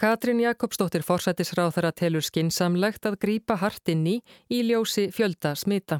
Katrín 0.00 0.38
Jakobsdóttir 0.40 1.02
forsættisráð 1.04 1.74
þar 1.74 1.86
að 1.90 1.96
telur 2.00 2.24
skinsamlegt 2.24 3.04
að 3.04 3.18
grípa 3.20 3.58
hart 3.60 3.90
inn 3.92 4.06
í 4.08 4.14
í 4.48 4.62
ljósi 4.64 5.10
fjölda 5.12 5.50
smita. 5.60 5.98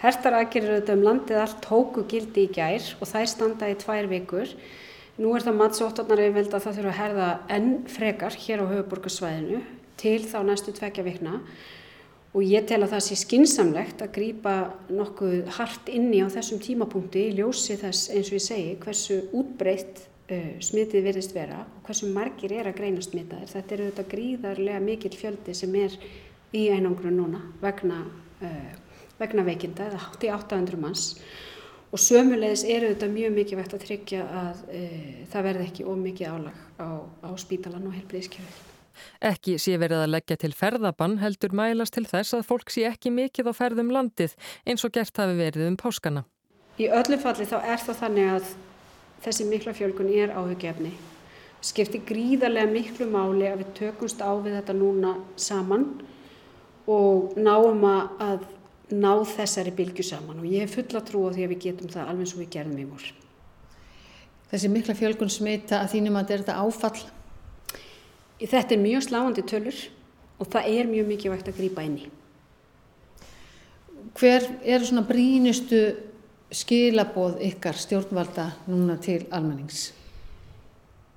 Hertar 0.00 0.38
aðgerður 0.38 0.78
auðvitað 0.78 0.94
um 0.94 1.02
landið 1.04 1.40
allt 1.42 1.58
tóku 1.66 2.06
gildi 2.08 2.46
í 2.46 2.52
gær 2.56 2.86
og 2.96 3.10
þær 3.10 3.28
standa 3.28 3.68
í 3.68 3.76
tvær 3.82 4.08
vikur. 4.08 4.54
Nú 5.20 5.34
er 5.36 5.44
það 5.44 5.58
mattsóttarnar 5.58 6.24
yfirveld 6.24 6.56
að 6.56 6.64
það 6.64 6.78
þurfa 6.78 6.94
að 6.94 7.00
herða 7.02 7.28
enn 7.58 7.70
frekar 7.92 8.40
hér 8.46 8.64
á 8.64 8.70
höfuborgarsvæðinu 8.72 9.60
til 10.00 10.18
þá 10.24 10.38
næstu 10.48 10.72
tvekja 10.80 11.04
vikna 11.10 11.42
og 12.32 12.40
ég 12.46 12.64
tel 12.70 12.80
að 12.80 12.94
það 12.94 13.04
sé 13.04 13.18
skinsamlegt 13.20 14.00
að 14.00 14.14
grýpa 14.16 14.54
nokkuð 14.88 15.58
hart 15.58 15.92
inni 15.92 16.24
á 16.24 16.32
þessum 16.32 16.64
tímapunkti 16.64 17.28
í 17.28 17.36
ljósi 17.42 17.76
þess 17.82 18.14
eins 18.14 18.32
og 18.32 18.40
ég 18.40 18.48
segi 18.48 18.78
hversu 18.80 19.26
útbreytt 19.36 20.06
uh, 20.30 20.50
smitið 20.62 21.06
verðist 21.08 21.34
vera 21.36 21.62
og 21.64 21.84
hversu 21.86 22.10
margir 22.14 22.54
er 22.56 22.70
að 22.70 22.78
greina 22.80 23.04
smitaðir. 23.04 23.50
Þetta 23.50 23.76
eru 23.76 23.90
þetta 23.90 24.06
gríðarlega 24.14 24.80
mikill 24.84 25.14
fjöldi 25.18 25.54
sem 25.56 25.76
er 25.80 25.96
í 26.56 26.66
einangrun 26.72 27.18
núna 27.20 27.42
vegna, 27.62 28.02
uh, 28.40 29.04
vegna 29.20 29.46
veikinda 29.46 29.90
eða 29.90 30.02
hátt 30.06 30.26
í 30.26 30.32
800 30.34 30.80
manns 30.80 31.06
og 31.90 31.98
sömulegis 31.98 32.64
eru 32.70 32.92
þetta 32.92 33.10
mjög 33.10 33.36
mikið 33.38 33.60
vegt 33.60 33.76
að 33.76 33.86
tryggja 33.86 34.26
að 34.44 34.64
uh, 34.70 35.06
það 35.32 35.46
verði 35.50 35.68
ekki 35.68 35.86
ómikið 35.86 36.34
álag 36.34 36.66
á, 36.78 36.88
á 37.26 37.30
spítalan 37.40 37.88
og 37.90 37.96
helbriðskjöfið. 37.98 38.66
Ekki 39.24 39.56
sé 39.60 39.76
verið 39.80 40.04
að 40.04 40.12
leggja 40.14 40.36
til 40.40 40.52
ferðabann 40.56 41.18
heldur 41.22 41.54
mælast 41.56 41.94
til 41.96 42.06
þess 42.08 42.36
að 42.36 42.46
fólk 42.48 42.72
sé 42.72 42.84
ekki 42.88 43.12
mikið 43.14 43.50
á 43.50 43.52
ferðum 43.56 43.92
landið 43.94 44.34
eins 44.68 44.84
og 44.84 44.92
gert 44.94 45.16
hafi 45.16 45.38
verið 45.38 45.70
um 45.70 45.78
páskana. 45.80 46.24
Í 46.80 46.88
öllu 46.88 47.18
falli 47.20 47.46
þá 47.48 47.58
er 47.60 47.80
það 47.84 48.02
þannig 48.04 48.34
að 48.36 48.50
þessi 49.24 49.46
mikla 49.48 49.74
fjölgun 49.76 50.10
er 50.14 50.34
áhugjefni. 50.34 50.92
Skiptir 51.60 52.04
gríðarlega 52.08 52.70
miklu 52.72 53.08
máli 53.10 53.50
að 53.50 53.62
við 53.64 53.74
tökumst 53.78 54.22
á 54.24 54.32
við 54.40 54.56
þetta 54.58 54.76
núna 54.78 55.14
saman 55.36 55.86
og 56.88 57.36
náum 57.36 57.84
að 57.84 58.46
ná 58.90 59.12
þessari 59.28 59.72
bylgu 59.76 60.02
saman 60.02 60.40
og 60.40 60.48
ég 60.48 60.64
hef 60.64 60.78
fulla 60.78 61.04
trú 61.04 61.28
á 61.28 61.34
því 61.34 61.44
að 61.46 61.52
við 61.52 61.64
getum 61.66 61.92
það 61.92 62.12
alveg 62.12 62.32
og 62.32 62.42
við 62.42 62.52
gerum 62.56 62.80
í 62.80 62.88
mór. 62.88 63.08
Þessi 64.50 64.70
mikla 64.72 64.96
fjölgun 64.98 65.30
smita 65.30 65.82
að 65.84 65.92
þínum 65.94 66.18
að 66.18 66.32
þetta 66.32 66.58
áfall 66.64 67.02
Þetta 68.40 68.72
er 68.72 68.80
mjög 68.80 69.02
sláandi 69.04 69.42
tölur 69.44 69.76
og 70.40 70.48
það 70.48 70.68
er 70.72 70.88
mjög 70.88 71.08
mikið 71.10 71.32
vægt 71.34 71.48
að 71.50 71.58
grýpa 71.60 71.84
inn 71.84 71.98
í. 72.00 72.06
Hver 74.16 74.46
eru 74.64 74.86
svona 74.88 75.04
brínustu 75.04 75.80
skilaboð 76.50 77.40
ykkar 77.46 77.78
stjórnvalda 77.78 78.50
núna 78.66 78.98
til 79.02 79.22
almennings? 79.30 79.90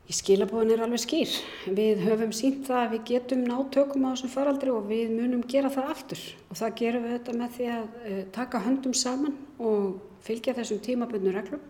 Í 0.04 0.14
skilabóðin 0.14 0.74
er 0.76 0.82
alveg 0.84 1.00
skýr. 1.00 1.34
Við 1.74 2.02
höfum 2.04 2.34
sínt 2.36 2.66
það 2.68 2.80
að 2.82 2.90
við 2.92 3.04
getum 3.08 3.46
ná 3.48 3.54
tökum 3.72 4.04
á 4.04 4.12
þessum 4.12 4.34
faraldri 4.34 4.74
og 4.74 4.90
við 4.90 5.14
munum 5.16 5.46
gera 5.48 5.72
það 5.72 5.92
aftur. 5.94 6.24
Og 6.52 6.60
það 6.60 6.76
gerum 6.82 7.06
við 7.06 7.14
þetta 7.16 7.36
með 7.40 7.54
því 7.56 7.70
að 7.72 7.86
uh, 7.86 8.18
taka 8.36 8.62
höndum 8.66 8.98
saman 9.00 9.38
og 9.64 9.86
fylgja 10.28 10.56
þessum 10.58 10.82
tímabunnu 10.84 11.32
reglum 11.34 11.64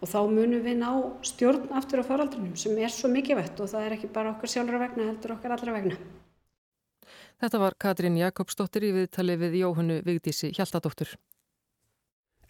og 0.00 0.10
þá 0.10 0.18
munum 0.28 0.64
við 0.64 0.80
ná 0.80 0.90
stjórn 1.24 1.70
aftur 1.78 2.02
á 2.02 2.08
faraldrinum 2.08 2.56
sem 2.60 2.76
er 2.76 2.92
svo 2.92 3.08
mikið 3.12 3.38
vett 3.40 3.60
og 3.62 3.70
það 3.70 3.86
er 3.86 3.94
ekki 3.96 4.10
bara 4.12 4.34
okkar 4.34 4.52
sjálfra 4.52 4.80
vegna 4.82 5.06
heldur 5.08 5.36
okkar 5.36 5.54
allra 5.56 5.76
vegna. 5.78 6.00
Þetta 7.40 7.60
var 7.60 7.76
Katrín 7.80 8.18
Jakobsdóttir 8.20 8.88
í 8.88 8.92
viðtali 8.98 9.38
við 9.40 9.60
Jóhannu 9.62 10.00
Vigdísi 10.04 10.52
Hjaltadóttur. 10.56 11.14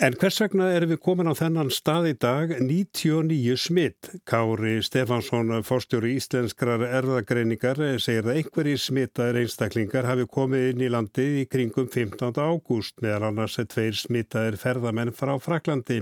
En 0.02 0.16
hvers 0.18 0.40
vegna 0.42 0.72
erum 0.74 0.90
við 0.90 0.98
komin 1.04 1.28
á 1.30 1.38
þennan 1.38 1.68
stað 1.70 2.09
í 2.11 2.14
dag 2.18 2.52
99 2.59 3.54
smitt? 3.62 4.09
Kári 4.26 4.80
Stefansson, 4.83 5.52
fórstjóri 5.62 6.16
íslenskrar 6.18 6.83
erðagreiningar, 6.88 7.78
segir 8.02 8.26
að 8.26 8.40
einhverjir 8.40 8.80
smittaðir 8.83 9.38
einstaklingar 9.44 10.09
hafi 10.11 10.26
komið 10.26 10.66
inn 10.72 10.83
í 10.83 10.90
landið 10.90 11.38
í 11.44 11.46
kringum 11.46 11.87
15. 11.87 12.35
ágúst 12.42 12.98
meðal 13.07 13.28
annars 13.28 13.61
er 13.62 13.70
tveir 13.70 13.94
smittaðir 13.94 14.59
ferðamenn 14.59 15.14
frá 15.14 15.37
Fraklandi. 15.38 16.00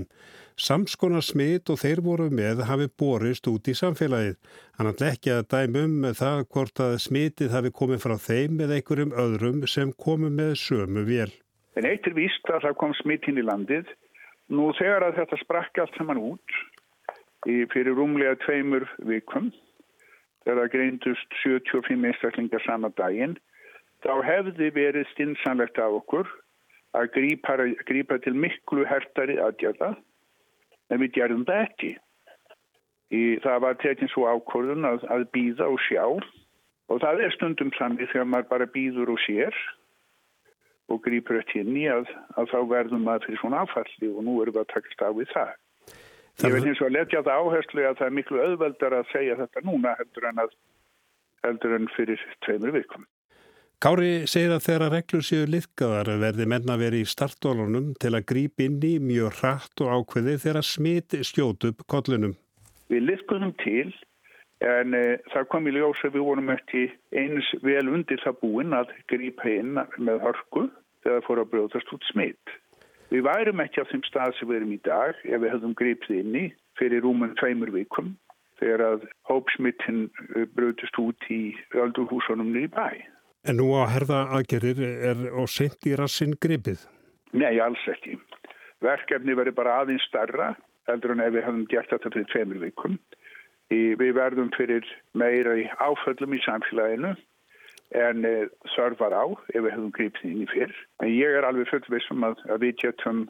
Samskonar 0.57 1.21
smitt 1.25 1.69
og 1.69 1.77
þeir 1.85 2.01
voru 2.01 2.31
með 2.33 2.65
hafi 2.65 2.89
borist 2.97 3.45
út 3.49 3.69
í 3.69 3.77
samfélagið. 3.77 4.41
Hann 4.79 4.89
ætla 4.89 5.13
ekki 5.13 5.37
að 5.37 5.47
dæmum 5.53 6.01
með 6.01 6.17
það 6.23 6.45
hvort 6.49 6.81
að 6.81 6.97
smittið 7.05 7.53
hafi 7.59 7.75
komið 7.77 8.05
frá 8.07 8.17
þeim 8.17 8.57
eða 8.65 8.81
einhverjum 8.81 9.17
öðrum 9.27 9.65
sem 9.69 9.93
komu 9.93 10.33
með 10.33 10.57
sömu 10.65 11.05
vél. 11.05 11.42
En 11.79 11.87
eitt 11.89 12.05
er 12.05 12.15
víst 12.17 12.49
að 12.53 12.67
það 12.67 12.77
kom 12.81 12.93
smittinn 12.99 13.41
í 13.41 13.45
landið. 13.45 13.87
Nú 14.53 14.69
þegar 14.77 15.07
að 15.07 15.19
þetta 15.21 15.39
sprakki 15.41 15.81
allt 15.81 15.97
saman 15.97 16.21
út 16.21 16.57
í 17.49 17.63
fyrir 17.73 17.97
rúmlega 17.97 18.37
tveimur 18.43 18.85
vikum, 19.07 19.49
þegar 20.43 20.61
það 20.61 20.71
greindust 20.75 21.35
75 21.41 22.07
einstaklingar 22.09 22.63
sama 22.67 22.91
daginn, 22.99 23.35
þá 24.03 24.13
hefði 24.27 24.69
verið 24.75 25.09
stinsanlegt 25.11 25.79
af 25.79 25.97
okkur 25.99 26.29
að 26.93 27.09
grípa, 27.15 27.57
grípa 27.87 28.19
til 28.23 28.35
miklu 28.37 28.85
hertari 28.87 29.39
aðgjörða 29.41 29.93
en 30.91 31.01
við 31.01 31.13
gerðum 31.17 31.45
það 31.47 31.63
ekki. 31.67 31.91
Í, 33.13 33.21
það 33.43 33.59
var 33.65 33.79
tekinn 33.81 34.11
svo 34.11 34.27
ákvörðun 34.29 34.87
að, 34.89 35.03
að 35.13 35.27
býða 35.35 35.69
og 35.69 35.81
sjá 35.87 36.03
og 36.03 36.99
það 37.01 37.23
er 37.25 37.35
stundum 37.35 37.71
sannir 37.77 38.09
þegar 38.11 38.29
maður 38.29 38.49
bara 38.51 38.69
býður 38.73 39.13
og 39.13 39.21
sér 39.25 39.57
og 40.91 41.01
grýpur 41.05 41.39
öll 41.39 41.55
inn 41.61 41.77
í 41.79 41.85
að, 41.91 42.09
að 42.37 42.51
þá 42.51 42.59
verðum 42.71 43.07
maður 43.07 43.27
fyrir 43.27 43.41
svona 43.41 43.63
áfalli 43.63 44.11
og 44.11 44.21
nú 44.25 44.35
erum 44.43 44.57
við 44.57 44.63
að 44.65 44.71
takast 44.73 45.05
á 45.05 45.09
við 45.15 45.31
það. 45.31 45.55
það 46.41 46.47
Ég 46.49 46.55
vil 46.57 46.67
eins 46.71 46.83
og 46.83 46.93
letja 46.93 47.23
það 47.23 47.41
áherslu 47.41 47.87
að 47.87 47.97
það 48.01 48.07
er 48.09 48.15
miklu 48.19 48.43
auðveldar 48.43 48.97
að 48.99 49.09
segja 49.13 49.39
þetta 49.39 49.65
núna 49.69 49.95
heldur 49.99 50.29
en, 50.29 50.43
að, 50.43 50.55
heldur 51.47 51.75
en 51.79 51.89
fyrir 51.95 52.23
tveimur 52.45 52.75
vikum. 52.75 53.07
Kári 53.83 54.11
segir 54.31 54.53
að 54.55 54.63
þeirra 54.63 54.85
reglur 54.93 55.23
séu 55.27 55.47
liðgaðar 55.49 56.13
verði 56.21 56.45
menna 56.47 56.77
verið 56.79 57.03
í 57.03 57.09
startólunum 57.11 57.89
til 57.99 58.13
að 58.15 58.27
gríp 58.29 58.63
inn 58.63 58.77
í 58.79 58.93
mjög 59.03 59.41
hratt 59.41 59.83
og 59.83 59.91
ákveði 59.91 60.37
þegar 60.39 60.67
smit 60.67 61.17
skjótu 61.27 61.73
upp 61.73 61.83
kollunum. 61.91 62.37
Við 62.87 63.03
liðguðum 63.09 63.51
til 63.59 63.89
en 64.63 64.95
e, 64.95 65.03
það 65.33 65.47
kom 65.51 65.67
í 65.67 65.73
ljós 65.75 66.01
að 66.07 66.17
við 66.17 66.25
vorum 66.27 66.51
eftir 66.53 66.93
eins 67.19 67.49
vel 67.65 67.85
undir 67.91 68.21
það 68.23 68.39
búin 68.41 68.75
að 68.77 68.91
grípa 69.11 69.49
inn 69.51 69.75
með 69.75 70.21
hörku 70.23 70.67
þegar 71.03 71.17
það 71.17 71.25
fór 71.27 71.41
að 71.43 71.49
brjóðast 71.53 71.95
út 71.95 72.09
smit. 72.11 72.53
Við 73.13 73.25
værum 73.27 73.61
ekki 73.61 73.83
á 73.83 73.89
þeim 73.91 74.03
stað 74.07 74.35
sem 74.37 74.49
við 74.49 74.59
erum 74.61 74.75
í 74.75 74.81
dag 74.87 75.23
ef 75.27 75.41
við 75.43 75.53
höfum 75.53 75.77
grípið 75.77 76.19
inn 76.21 76.37
í 76.39 76.45
fyrir 76.79 77.03
rúmum 77.05 77.35
tveimur 77.41 77.73
vikum 77.75 78.13
þegar 78.61 78.85
að 78.87 79.07
hópsmittin 79.29 80.05
e, 80.33 80.45
brjóðast 80.55 80.99
út 81.03 81.29
í 81.33 81.41
öldurhúsunum 81.75 82.53
nýri 82.55 82.71
bæ. 82.73 82.87
En 83.43 83.59
nú 83.59 83.73
á 83.75 83.83
herða 83.91 84.23
aðgerir 84.37 84.79
er 84.79 85.25
og 85.35 85.49
sent 85.51 85.83
í 85.89 85.97
rassin 85.99 86.37
gripið? 86.39 86.85
Nei, 87.35 87.59
alls 87.59 87.81
ekki. 87.91 88.15
Verkefni 88.83 89.35
verður 89.35 89.57
bara 89.57 89.81
aðeins 89.81 90.05
starra 90.07 90.53
heldur 90.87 91.13
en 91.15 91.23
ef 91.23 91.33
við 91.35 91.45
hefum 91.47 91.65
gert 91.71 91.91
þetta 91.91 92.11
fyrir 92.13 92.29
tveimur 92.31 92.61
vikum. 92.63 92.97
Við 93.99 94.15
verðum 94.17 94.51
fyrir 94.57 94.87
meira 95.17 95.55
í 95.59 95.67
áföllum 95.81 96.35
í 96.35 96.41
samfélaginu 96.45 97.13
en 97.93 98.25
e, 98.25 98.33
þörfar 98.73 99.13
á 99.13 99.25
ef 99.53 99.59
við 99.61 99.71
hefum 99.71 99.93
gripið 99.93 100.29
inn 100.31 100.43
í 100.45 100.49
fyrr. 100.49 100.75
En 101.03 101.11
ég 101.13 101.37
er 101.37 101.45
alveg 101.47 101.69
fullvissum 101.69 102.25
að, 102.25 102.39
að 102.49 102.67
við 102.67 102.77
getum 102.85 103.25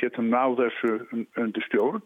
getum 0.00 0.30
náð 0.32 0.56
þessu 0.64 0.92
undir 1.38 1.66
stjórn 1.68 2.02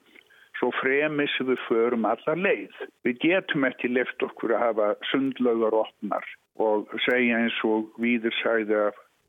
svo 0.59 0.68
fremis 0.76 1.33
við 1.40 1.61
förum 1.68 2.05
allar 2.05 2.37
leið. 2.37 2.74
Við 3.07 3.20
getum 3.24 3.64
ekki 3.68 3.88
left 3.92 4.22
okkur 4.26 4.53
að 4.57 4.64
hafa 4.66 4.88
sundlögar 5.09 5.76
opnar 5.79 6.26
og 6.61 6.90
segja 7.07 7.38
eins 7.40 7.57
og 7.64 7.88
viður 8.03 8.37
sæði 8.42 8.83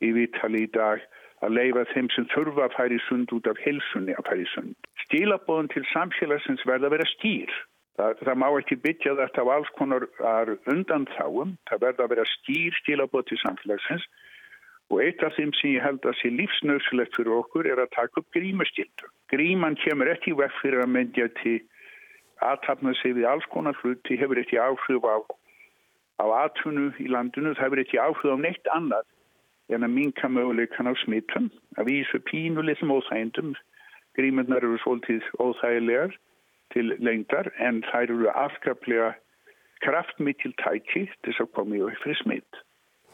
í 0.04 0.12
Vítali 0.18 0.66
í 0.66 0.72
dag 0.76 1.04
að 1.42 1.56
leifa 1.58 1.86
þeim 1.94 2.10
sem 2.14 2.28
þurfa 2.34 2.68
að 2.68 2.76
færi 2.78 3.00
sund 3.08 3.32
út 3.38 3.48
af 3.50 3.60
helsunni 3.64 4.18
að 4.18 4.28
færi 4.28 4.48
sund. 4.52 4.76
Stílabóðin 5.06 5.72
til 5.74 5.86
samfélagsins 5.94 6.66
verða 6.68 6.90
að 6.90 6.98
vera 6.98 7.08
skýr. 7.16 7.54
Það, 8.00 8.18
það 8.26 8.38
má 8.40 8.48
ekki 8.56 8.76
byggja 8.86 9.16
þetta 9.20 9.44
á 9.44 9.48
alls 9.52 9.72
konar 9.78 10.08
undanþáum. 10.72 11.56
Það 11.70 11.82
verða 11.86 12.06
að 12.06 12.14
vera 12.16 12.28
skýr 12.38 12.78
stílabóð 12.82 13.26
til 13.30 13.42
samfélagsins 13.44 14.06
Og 14.92 15.00
eitt 15.00 15.22
af 15.24 15.32
þeim 15.38 15.54
sem 15.56 15.78
ég 15.78 15.86
held 15.86 16.04
að 16.04 16.18
sé 16.20 16.30
lífsnöðsulegt 16.36 17.16
fyrir 17.16 17.38
okkur 17.38 17.68
er 17.72 17.80
að 17.80 17.94
taka 17.96 18.20
upp 18.20 18.34
grímustildu. 18.36 19.08
Gríman 19.32 19.78
kemur 19.80 20.10
ekki 20.12 20.34
vekk 20.36 20.58
fyrir 20.60 20.84
að 20.84 20.92
myndja 20.92 21.28
til 21.40 21.62
aðtapna 22.44 22.92
sig 23.00 23.16
við 23.16 23.30
alls 23.30 23.48
konar 23.54 23.78
hluti, 23.80 24.18
hefur 24.20 24.42
ekki 24.42 24.60
áhrif 24.60 25.08
á, 25.08 25.16
á 26.20 26.26
atvinnu 26.42 26.90
í 27.00 27.08
landinu, 27.08 27.54
það 27.56 27.64
hefur 27.70 27.84
ekki 27.86 28.02
áhrif 28.04 28.36
á 28.36 28.38
neitt 28.44 28.72
annað 28.76 29.08
en 29.72 29.88
að 29.88 29.96
minka 29.96 30.28
möguleikan 30.28 30.92
á 30.92 30.94
smittum, 31.06 31.48
að 31.80 31.88
vísu 31.88 32.20
pínulitum 32.28 32.92
óþægindum. 32.92 33.56
Grímundar 34.20 34.60
eru 34.60 34.76
svolítið 34.84 35.24
óþægilegar 35.40 36.18
til 36.74 36.96
lengdar 37.00 37.52
en 37.60 37.82
þær 37.92 38.10
eru 38.16 38.30
afskaplega 38.32 39.14
kraftmikil 39.86 40.54
tæki 40.62 41.08
til 41.08 41.32
þess 41.32 41.46
að 41.46 41.54
koma 41.58 41.78
í 41.78 41.82
auðvitað 41.86 42.20
smitt. 42.22 42.62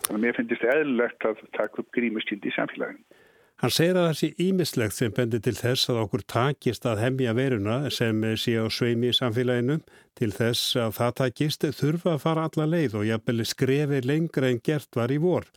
Þannig 0.08 0.18
að 0.18 0.24
mér 0.26 0.36
finnst 0.38 0.54
þetta 0.54 0.76
eðlilegt 0.76 1.26
að 1.30 1.46
taka 1.58 1.82
upp 1.82 1.96
grímuskildi 1.96 2.52
í 2.52 2.56
samfélaginu. 2.56 3.24
Hann 3.58 3.74
segir 3.74 3.98
að 3.98 4.04
það 4.06 4.18
sé 4.20 4.28
ímislegt 4.46 4.94
sem 4.94 5.14
bendir 5.18 5.42
til 5.42 5.56
þess 5.58 5.90
að 5.90 6.00
okkur 6.04 6.24
takist 6.30 6.84
að 6.86 7.00
hemmja 7.02 7.32
veruna 7.34 7.78
sem 7.90 8.20
sé 8.38 8.54
á 8.62 8.70
sveimi 8.70 9.10
í 9.10 9.16
samfélaginu. 9.18 9.80
Til 10.18 10.30
þess 10.36 10.76
að 10.78 10.92
það 11.00 11.16
takist 11.22 11.66
þurfa 11.80 12.14
að 12.14 12.22
fara 12.22 12.44
alla 12.46 12.68
leið 12.70 13.00
og 13.00 13.08
jafnvel 13.08 13.48
skrefi 13.50 14.04
lengra 14.06 14.52
en 14.52 14.62
gert 14.62 15.00
var 15.00 15.14
í 15.14 15.18
vor. 15.24 15.50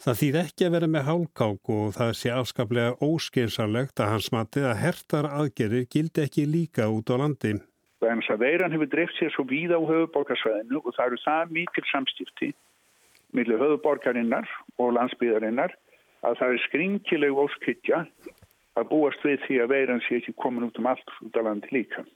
Það 0.00 0.16
þýð 0.16 0.36
ekki 0.40 0.64
að 0.64 0.72
vera 0.72 0.86
með 0.88 1.02
hálkák 1.10 1.70
og 1.74 1.90
það 1.92 2.10
sé 2.16 2.30
afskaplega 2.32 2.92
óskeinsanlegt 3.04 4.00
að 4.00 4.12
hans 4.14 4.28
matið 4.32 4.68
að 4.70 4.78
hertar 4.80 5.26
aðgerir 5.28 5.82
gildi 5.92 6.22
ekki 6.24 6.44
líka 6.48 6.86
út 6.88 7.12
á 7.12 7.20
landi. 7.20 7.58
Þannig 8.00 8.30
að 8.32 8.40
veiran 8.40 8.72
hefur 8.72 8.88
dreift 8.94 9.18
sér 9.18 9.34
svo 9.34 9.44
víða 9.50 9.76
á 9.76 9.84
höfuborgarsvæðinu 9.84 10.80
og 10.80 10.96
það 10.96 11.10
eru 11.10 11.18
það 11.26 11.52
mikil 11.58 11.84
samstifti 11.90 12.48
millir 13.36 13.60
höfuborgarinnar 13.60 14.48
og 14.80 14.94
landsbyðarinnar 14.96 15.76
að 16.24 16.40
það 16.40 16.54
er 16.54 16.64
skringileg 16.64 17.42
óskhyggja 17.44 18.00
að 18.80 18.88
búast 18.88 19.28
við 19.28 19.44
því 19.44 19.60
að 19.60 19.72
veiran 19.74 20.00
sé 20.06 20.16
ekki 20.22 20.36
komin 20.40 20.70
út 20.70 20.80
um 20.80 20.88
allt 20.88 21.16
út 21.26 21.36
af 21.36 21.44
landi 21.44 21.76
líka. 21.76 22.06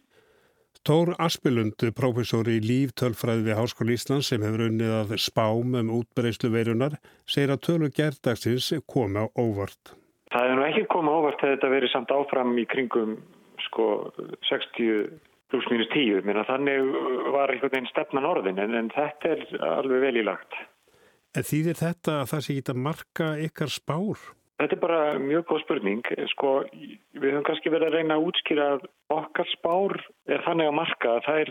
Tór 0.84 1.14
Aspilund, 1.16 1.80
professor 1.96 2.44
í 2.52 2.58
líftölfræði 2.60 3.46
við 3.46 3.56
Háskóli 3.56 3.94
Íslands 3.96 4.28
sem 4.28 4.42
hefur 4.44 4.66
unnið 4.66 4.90
að 4.92 5.14
spám 5.24 5.78
um 5.80 5.92
útbereyslu 5.96 6.50
veirunar, 6.52 6.98
segir 7.24 7.54
að 7.54 7.62
tölu 7.64 7.88
gerðdagsins 7.88 8.68
koma 8.84 9.22
óvart. 9.32 9.94
Það 10.34 10.50
er 10.50 10.58
nú 10.58 10.66
ekki 10.66 10.84
koma 10.92 11.14
óvart 11.16 11.40
að 11.40 11.54
þetta 11.54 11.70
veri 11.72 11.88
samt 11.88 12.12
áfram 12.12 12.52
í 12.60 12.66
kringum 12.68 13.16
sko 13.64 13.88
60 14.50 15.08
pluss 15.54 15.72
mínus 15.72 15.88
10, 15.94 16.20
Minna, 16.28 16.44
þannig 16.50 16.92
var 17.32 17.54
einhvern 17.54 17.72
veginn 17.78 17.88
stefnan 17.94 18.28
orðin 18.28 18.60
en, 18.60 18.76
en 18.76 18.92
þetta 18.92 19.32
er 19.32 19.44
alveg 19.78 20.04
vel 20.04 20.16
í 20.20 20.28
lagt. 20.28 20.58
En 21.32 21.48
þýðir 21.48 21.80
þetta 21.80 22.20
að 22.20 22.32
það 22.34 22.44
sé 22.50 22.60
að 22.60 22.84
marka 22.90 23.34
ykkar 23.40 23.72
spár? 23.72 24.28
Þetta 24.54 24.76
er 24.76 24.80
bara 24.84 24.98
mjög 25.18 25.48
góð 25.48 25.62
spurning. 25.64 26.02
Sko, 26.30 26.50
við 27.18 27.32
höfum 27.32 27.46
kannski 27.48 27.72
verið 27.74 27.88
að 27.88 27.96
reyna 27.98 28.18
að 28.18 28.26
útskýra 28.28 28.66
að 28.76 28.84
okkar 29.14 29.48
spár 29.50 29.94
er 30.30 30.44
þannig 30.46 30.70
að 30.70 30.76
marka. 30.78 31.14
Það 31.26 31.40
er, 31.40 31.50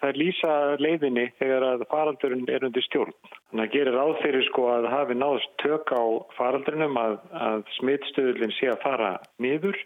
það 0.00 0.08
er 0.08 0.18
lýsa 0.18 0.56
leiðinni 0.82 1.26
þegar 1.38 1.66
að 1.68 1.84
faraldurinn 1.92 2.50
er 2.50 2.66
undir 2.66 2.86
stjórn. 2.88 3.14
Þannig 3.52 3.64
að 3.68 3.76
gerir 3.76 4.00
áþyrir 4.02 4.48
sko 4.48 4.66
að 4.74 4.90
hafi 4.96 5.18
náðast 5.20 5.54
tök 5.62 5.94
á 5.94 6.02
faraldurinnum 6.40 7.00
að, 7.04 7.16
að 7.46 7.64
smittstöðulinn 7.78 8.56
sé 8.58 8.72
að 8.74 8.82
fara 8.82 9.14
niður 9.38 9.78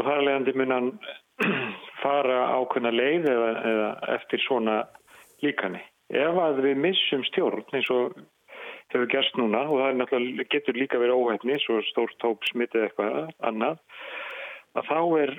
og 0.00 0.08
þar 0.08 0.26
leiðandi 0.26 0.56
mun 0.56 0.76
hann 0.78 0.90
fara 2.02 2.42
ákveðna 2.56 2.96
leið 2.96 3.28
eða, 3.36 3.54
eða 3.72 3.88
eftir 4.16 4.44
svona 4.48 4.82
líkani 5.44 5.84
ef 6.12 6.38
að 6.38 6.60
við 6.66 6.80
missum 6.86 7.24
stjórn 7.30 7.64
eins 7.72 7.88
og 7.92 8.16
hefur 8.94 9.10
gerst 9.12 9.40
núna 9.40 9.64
og 9.68 9.80
það 9.80 9.98
náttúrulega 10.00 10.48
getur 10.54 10.78
líka 10.78 11.00
verið 11.02 11.18
óhefni 11.18 11.58
svo 11.62 11.80
stórt 11.88 12.16
tóp 12.22 12.46
smittið 12.50 12.88
eitthvað 12.88 13.32
annað 13.48 13.82
að 14.78 14.88
þá 14.88 15.00
er 15.22 15.34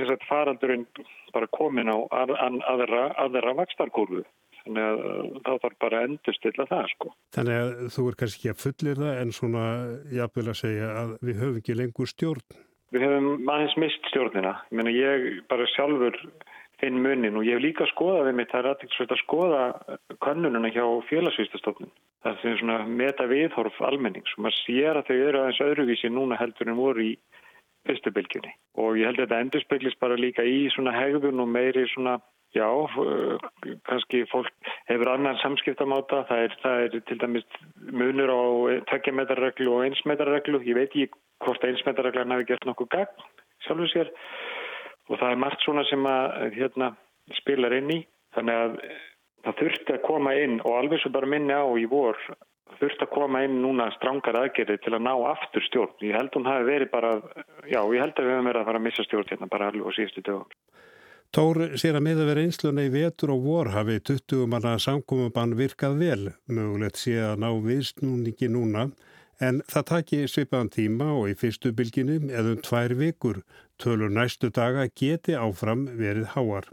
sagt, 0.00 0.26
faraldurinn 0.30 0.86
bara 1.34 1.50
komin 1.54 1.92
á 1.92 1.98
aðra, 2.10 3.06
aðra 3.22 3.54
vakstarkólu 3.60 4.24
þannig 4.66 4.82
að 4.82 5.00
þá 5.46 5.52
þarf 5.62 5.78
bara 5.82 5.98
að 5.98 6.08
endurstilla 6.10 6.66
það 6.70 6.88
sko. 6.92 7.12
Þannig 7.36 7.60
að 7.60 7.72
þú 7.94 8.06
er 8.10 8.18
kannski 8.20 8.40
ekki 8.40 8.52
að 8.52 8.62
fullir 8.64 9.02
það 9.02 9.20
en 9.22 9.34
svona 9.36 9.64
jáfnvel 10.18 10.46
að 10.50 10.60
segja 10.62 10.88
að 11.02 11.12
við 11.28 11.42
höfum 11.42 11.60
ekki 11.60 11.76
lengur 11.78 12.10
stjórn. 12.10 12.58
Við 12.94 13.06
höfum 13.06 13.50
aðeins 13.52 13.76
mist 13.82 14.10
stjórnina. 14.10 14.54
Ég, 14.70 14.76
meina, 14.78 14.94
ég 14.94 15.26
bara 15.50 15.66
sjálfur 15.74 16.18
finn 16.80 16.98
munin 17.02 17.38
og 17.38 17.46
ég 17.46 17.56
hef 17.56 17.64
líka 17.64 17.88
skoðað 17.92 18.28
við 18.28 18.38
mitt, 18.40 18.50
það 18.52 18.62
er 18.62 18.70
aðtækksvægt 18.72 19.14
að 19.14 19.22
skoða 19.22 19.62
kannununa 20.24 20.72
hjá 20.74 20.84
félagsvístastofnun. 21.10 21.92
Það 22.26 22.46
er 22.50 22.60
svona 22.60 22.76
meta 22.90 23.26
viðhorf 23.30 23.80
almennings. 23.86 24.32
Og 24.36 24.46
maður 24.46 24.60
sér 24.64 25.00
að 25.00 25.10
þau 25.10 25.16
eru 25.16 25.42
aðeins 25.42 25.64
öðruvísi 25.66 26.12
núna 26.12 26.38
heldur 26.40 26.70
en 26.72 26.78
voru 26.78 27.04
í 27.04 27.12
fyrstubilgjunni 27.86 28.50
og 28.82 28.96
ég 28.98 29.06
held 29.06 29.20
að 29.20 29.28
þetta 29.28 29.42
endurspeglis 29.44 29.94
bara 30.02 30.16
líka 30.18 30.42
í 30.42 30.64
svona 30.74 30.94
hegðun 30.96 31.44
og 31.44 31.52
meiri 31.54 31.84
svona, 31.92 32.16
já, 32.50 32.66
kannski 33.86 34.24
fólk 34.32 34.50
hefur 34.90 35.12
annan 35.12 35.38
samskiptamáta, 35.38 36.24
það 36.26 36.42
er, 36.48 36.56
það 36.64 36.82
er 36.82 36.96
til 37.06 37.18
dæmis 37.22 37.46
munur 37.94 38.32
á 38.34 38.42
tveggjametarreglu 38.90 39.70
og 39.76 39.86
einsmetarreglu, 39.86 40.64
ég 40.66 40.80
veit 40.80 40.90
ekki 40.90 41.06
hvort 41.46 41.64
einsmetarreglan 41.68 42.34
hafi 42.34 42.48
gert 42.50 42.66
nokkuð 42.66 42.90
gagn 42.96 43.26
sjálfur 43.66 43.92
sér. 43.92 44.12
Og 45.06 45.20
það 45.20 45.32
er 45.32 45.42
margt 45.42 45.62
svona 45.64 45.84
sem 45.86 46.08
að 46.10 46.56
hérna, 46.56 46.90
spilar 47.40 47.74
inn 47.76 47.92
í. 47.94 48.00
Þannig 48.36 48.62
að 48.62 48.78
það 49.46 49.58
þurfti 49.62 49.96
að 49.96 50.04
koma 50.06 50.34
inn 50.42 50.60
og 50.64 50.76
alveg 50.80 51.02
svo 51.02 51.14
bara 51.14 51.30
minni 51.30 51.54
á 51.54 51.66
í 51.78 51.86
vor 51.90 52.18
þurfti 52.80 53.06
að 53.06 53.12
koma 53.14 53.42
inn 53.46 53.60
núna 53.62 53.88
strángar 53.94 54.38
aðgerði 54.40 54.78
til 54.84 54.94
að 54.96 55.04
ná 55.06 55.12
aftur 55.30 55.64
stjórn. 55.64 55.94
Ég 56.04 56.16
held 56.18 56.34
hún 56.36 56.48
hafi 56.48 56.66
verið 56.66 56.90
bara, 56.92 57.12
já 57.64 57.80
ég 57.80 58.02
held 58.02 58.18
að 58.18 58.26
við 58.26 58.34
höfum 58.34 58.50
verið 58.50 58.60
að 58.60 58.70
fara 58.70 58.80
að 58.80 58.86
missa 58.86 59.06
stjórn 59.06 59.30
hérna 59.32 59.50
bara 59.52 59.70
alveg 59.70 59.88
á 59.88 59.90
síðustu 59.96 60.24
dögum. 60.26 60.56
Tór 61.34 61.58
sér 61.80 61.98
að 61.98 62.04
með 62.06 62.22
að 62.22 62.30
vera 62.30 62.44
einsluna 62.46 62.84
í 62.86 62.92
vetur 62.92 63.32
og 63.34 63.42
vor 63.44 63.72
hafi 63.74 63.98
20 64.12 64.46
manna 64.50 64.76
samkomabann 64.80 65.56
virkað 65.58 65.98
vel, 66.00 66.30
mögulegt 66.46 67.00
sé 67.00 67.16
að 67.18 67.42
ná 67.42 67.48
viðsnúningi 67.64 68.48
núna 68.52 68.86
en 69.42 69.60
það 69.68 69.88
taki 69.90 70.22
svipaðan 70.30 70.72
tíma 70.72 71.10
og 71.16 71.28
í 71.32 71.36
fyrstu 71.36 71.74
bylginu 71.76 72.20
eða 72.30 72.54
um 72.54 72.62
tvær 72.64 72.94
vikur 72.96 73.42
tölur 73.82 74.12
næstu 74.12 74.48
daga 74.54 74.86
geti 74.88 75.36
áfram 75.36 75.84
verið 75.98 76.30
háar. 76.36 76.70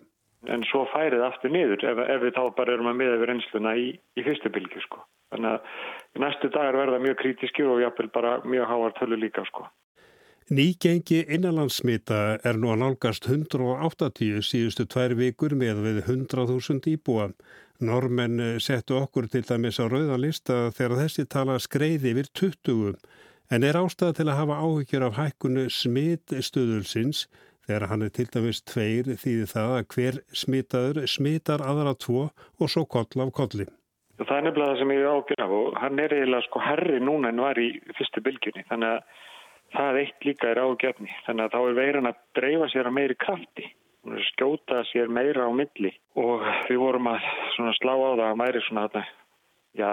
En 0.51 0.63
svo 0.67 0.84
færið 0.91 1.23
aftur 1.23 1.53
niður 1.53 1.86
ef, 1.88 2.01
ef 2.03 2.23
við 2.25 2.34
þá 2.36 2.43
bara 2.58 2.73
erum 2.75 2.89
að 2.91 2.97
miða 2.99 3.19
við 3.21 3.29
reynsluna 3.29 3.75
í, 3.79 3.86
í 3.95 4.25
fyrstu 4.25 4.51
bylgu 4.51 4.82
sko. 4.84 4.99
Þannig 5.32 5.53
að 5.53 6.19
næstu 6.23 6.49
dagar 6.51 6.77
verða 6.82 6.99
mjög 7.03 7.21
krítiski 7.21 7.63
og 7.63 7.79
jápil 7.82 8.10
bara 8.13 8.36
mjög 8.43 8.67
háar 8.69 8.95
tölur 8.99 9.21
líka 9.21 9.45
sko. 9.47 9.69
Nýgengi 10.51 11.21
innanlandsmita 11.32 12.39
er 12.43 12.58
nú 12.60 12.73
að 12.73 12.82
nálgast 12.82 13.29
180 13.32 14.43
síðustu 14.43 14.84
tvær 14.91 15.15
vikur 15.15 15.56
með 15.56 15.79
við 15.86 15.99
100.000 16.03 16.91
íbúa. 16.91 17.29
Normenn 17.79 18.60
settu 18.60 18.97
okkur 18.99 19.29
til 19.32 19.45
dæmis 19.47 19.79
á 19.79 19.88
rauðanlista 19.88 20.73
þegar 20.75 20.99
þessi 20.99 21.25
tala 21.32 21.56
skreiði 21.63 22.12
yfir 22.12 22.29
20 22.36 22.97
en 23.53 23.63
er 23.63 23.79
ástæða 23.79 24.17
til 24.19 24.27
að 24.27 24.39
hafa 24.41 24.60
áhyggjur 24.67 25.08
af 25.08 25.17
hækkunu 25.21 25.65
smittstöðulsins 25.71 27.25
þegar 27.67 27.88
hann 27.91 28.06
er 28.06 28.12
til 28.15 28.28
dæmis 28.34 28.62
tveir 28.67 29.13
þýði 29.21 29.47
það 29.54 29.76
að 29.78 29.88
hver 29.95 30.19
smitaður 30.43 30.99
smitar 31.08 31.63
aðra 31.63 31.95
tvo 32.06 32.28
og 32.60 32.71
svo 32.71 32.86
koll 32.86 33.26
af 33.26 33.34
kolli. 33.36 33.67
Það 34.19 34.36
er 34.38 34.43
nefnilega 34.45 34.71
það 34.71 34.80
sem 34.82 34.93
ég 34.93 35.06
ágjur 35.10 35.43
af 35.43 35.54
og 35.58 35.78
hann 35.82 35.99
er 35.99 36.15
eiginlega 36.15 36.47
sko 36.47 36.63
herri 36.63 36.99
núna 37.02 37.32
en 37.34 37.43
var 37.43 37.60
í 37.60 37.69
fyrstu 37.97 38.21
bylgjunni 38.26 38.65
þannig 38.69 38.91
að 38.93 39.21
það 39.73 39.99
eitt 40.04 40.28
líka 40.28 40.52
er 40.52 40.62
ágjörni 40.62 41.15
þannig 41.26 41.47
að 41.47 41.56
þá 41.56 41.62
er 41.62 41.80
veiran 41.80 42.10
að 42.12 42.19
dreifa 42.38 42.69
sér 42.73 42.89
að 42.89 42.97
meiri 42.99 43.17
krafti. 43.19 43.69
Skjóta 44.30 44.84
sér 44.91 45.12
meira 45.15 45.47
á 45.47 45.52
milli. 45.56 45.93
Og 46.19 46.43
við 46.67 46.82
vorum 46.82 47.08
að 47.13 47.23
slá 47.80 47.93
á 47.95 48.10
það 48.19 48.26
að 48.28 48.39
mæri 48.41 48.63
svona 48.67 48.88
þarna 48.91 49.06
já, 49.80 49.89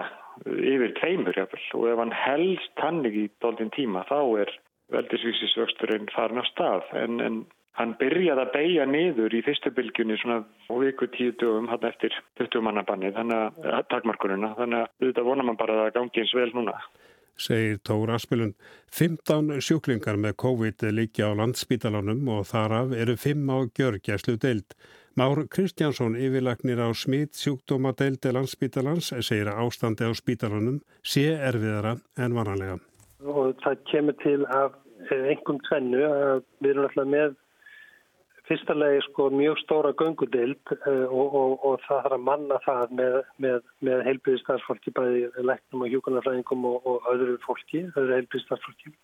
yfir 0.46 0.92
tveimur 0.98 1.38
jáfnvel 1.38 1.62
og 1.78 1.86
ef 1.92 2.02
hann 2.02 2.16
helst 2.16 2.74
tannig 2.80 3.16
í 3.16 3.24
doldin 3.40 3.72
tíma 3.76 4.04
þá 4.10 4.18
er 4.42 4.52
veldisvísisvöxturinn 4.90 6.10
farin 6.12 6.42
á 6.42 6.44
stað. 6.50 6.84
En, 6.98 7.20
en 7.24 7.40
hann 7.78 7.94
byrjaði 8.00 8.44
að 8.44 8.52
beigja 8.54 8.86
niður 8.88 9.34
í 9.36 9.42
fyrstu 9.46 9.72
bylgjunni 9.74 10.16
svona 10.20 10.40
viku 10.82 11.08
tíu 11.14 11.34
dögum 11.40 11.68
hann 11.70 11.86
eftir 11.88 12.14
20 12.40 12.64
mannabanni 12.66 13.12
þannig 13.16 13.60
að 13.62 13.86
takmarkununa 13.92 14.54
þannig 14.58 14.82
að 14.84 15.06
þetta 15.06 15.26
vonar 15.28 15.48
mann 15.48 15.60
bara 15.60 15.78
að 15.86 15.94
gangi 15.98 16.24
eins 16.24 16.34
vel 16.36 16.50
núna. 16.56 16.76
segir 17.40 17.78
Tór 17.88 18.10
Aspilund. 18.12 18.54
15 18.92 19.62
sjúklingar 19.64 20.18
með 20.20 20.34
COVID 20.42 20.82
líkja 20.92 21.30
á 21.32 21.38
landspítalanum 21.40 22.26
og 22.28 22.42
þaraf 22.50 22.92
eru 22.92 23.16
5 23.16 23.46
á 23.48 23.58
gjörgjæslu 23.78 24.36
deild. 24.36 24.76
Már 25.16 25.40
Kristjánsson 25.48 26.18
yfirlagnir 26.20 26.82
á 26.84 26.88
smitt 26.92 27.38
sjúkdóma 27.40 27.94
deildi 27.96 28.34
landspítalans 28.34 29.08
segir 29.24 29.48
að 29.48 29.64
ástandi 29.64 30.04
á 30.04 30.12
spítalanum 30.12 30.82
sé 31.02 31.32
erfiðara 31.32 31.96
en 32.18 32.36
vanalega. 32.36 32.76
Og 33.24 33.56
það 33.64 33.82
kemur 33.90 34.16
til 34.20 34.44
af 34.46 34.76
einhverjum 35.08 35.58
tvennu 35.66 36.04
að 36.06 36.42
við 36.60 36.70
erum 36.70 36.86
alltaf 36.86 37.08
með 37.08 37.34
fyrsta 38.50 38.74
legi 38.74 39.00
sko 39.06 39.28
mjög 39.30 39.58
stóra 39.62 39.92
göngudild 39.94 40.72
uh, 40.74 41.06
og, 41.06 41.34
og, 41.40 41.52
og 41.64 41.82
það 41.86 42.02
þarf 42.04 42.16
að 42.16 42.24
manna 42.26 42.58
það 42.64 42.94
með, 42.98 43.16
með, 43.44 43.58
með 43.86 44.02
heilbyrðistarfsfólki 44.08 44.92
bæði 44.96 45.20
læknum 45.46 45.84
og 45.86 45.92
hjókunarfræðingum 45.92 46.66
og, 46.72 46.88
og 46.90 47.10
öðru 47.12 47.36
fólki, 47.44 47.84
öðru 47.94 48.16
heilbyrðistarfsfólki 48.18 48.94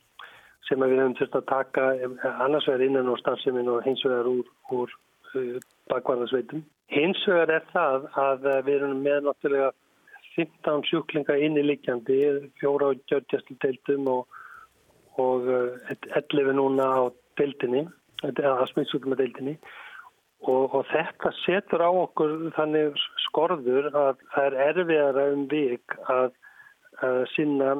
sem 0.67 0.83
við 0.83 0.97
höfum 0.99 1.15
þurft 1.21 1.37
að 1.39 1.45
taka 1.53 1.85
eh, 1.95 2.17
annars 2.43 2.67
vegar 2.67 2.83
innan 2.89 3.11
á 3.13 3.15
starfseminn 3.21 3.71
og 3.71 3.85
hins 3.87 4.03
vegar 4.03 4.27
úr, 4.27 4.49
úr 4.75 4.95
uh, 5.39 5.61
bakvarðarsveitum. 5.93 6.65
Hins 6.91 7.21
vegar 7.31 7.53
er 7.61 7.69
það 7.71 8.09
að 8.19 8.49
við 8.67 8.81
erum 8.81 9.05
með 9.05 9.29
náttúrulega 9.29 9.71
15 10.35 10.83
sjúklinga 10.91 11.37
inn 11.39 11.55
í 11.57 11.63
likjandi, 11.65 12.19
fjóra 12.59 12.91
á 12.91 12.99
gjörgjastlu 13.07 13.55
deildum 13.63 14.11
og 14.11 14.27
11 15.17 16.51
núna 16.59 16.91
á 16.93 17.03
deildinni 17.39 17.87
að 18.25 18.65
smittsútumadeildinni 18.73 19.57
og, 20.47 20.75
og 20.75 20.87
þetta 20.93 21.33
setur 21.43 21.85
á 21.85 21.91
okkur 21.91 22.51
þannig 22.57 22.97
skorður 23.27 23.91
að 23.93 24.25
það 24.35 24.49
er 24.49 24.59
erfiðara 24.71 25.27
um 25.35 25.45
vik 25.51 25.99
að, 26.13 26.33
að 27.05 27.21
sinna 27.35 27.77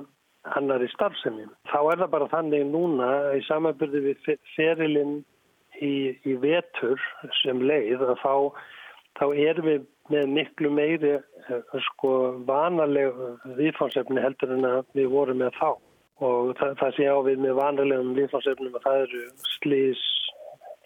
annari 0.57 0.89
starfsemi. 0.93 1.47
Þá 1.73 1.79
er 1.81 2.01
það 2.03 2.13
bara 2.13 2.31
þannig 2.31 2.67
núna 2.71 3.11
í 3.35 3.43
samanbyrði 3.49 4.03
við 4.05 4.31
ferilinn 4.55 5.19
í, 5.83 6.15
í 6.23 6.37
vetur 6.43 7.01
sem 7.43 7.63
leið 7.67 8.05
að 8.07 8.17
þá, 8.23 8.35
þá 9.19 9.27
erum 9.35 9.71
við 9.73 9.87
með 10.13 10.29
miklu 10.31 10.71
meiri 10.71 11.17
eh, 11.17 11.81
sko 11.89 12.13
vanaleg 12.47 13.17
viðfánsefni 13.59 14.23
heldur 14.23 14.55
en 14.55 14.69
að 14.69 14.85
við 14.95 15.11
vorum 15.11 15.41
með 15.43 15.57
þá 15.59 15.71
og 16.27 16.53
það, 16.57 16.77
það 16.81 16.93
sé 16.97 17.09
á 17.11 17.19
við 17.27 17.43
með 17.45 17.59
vanalegum 17.59 18.13
viðfánsefnum 18.17 18.79
að 18.79 18.87
það 18.87 19.01
eru 19.07 19.25
slís 19.57 20.05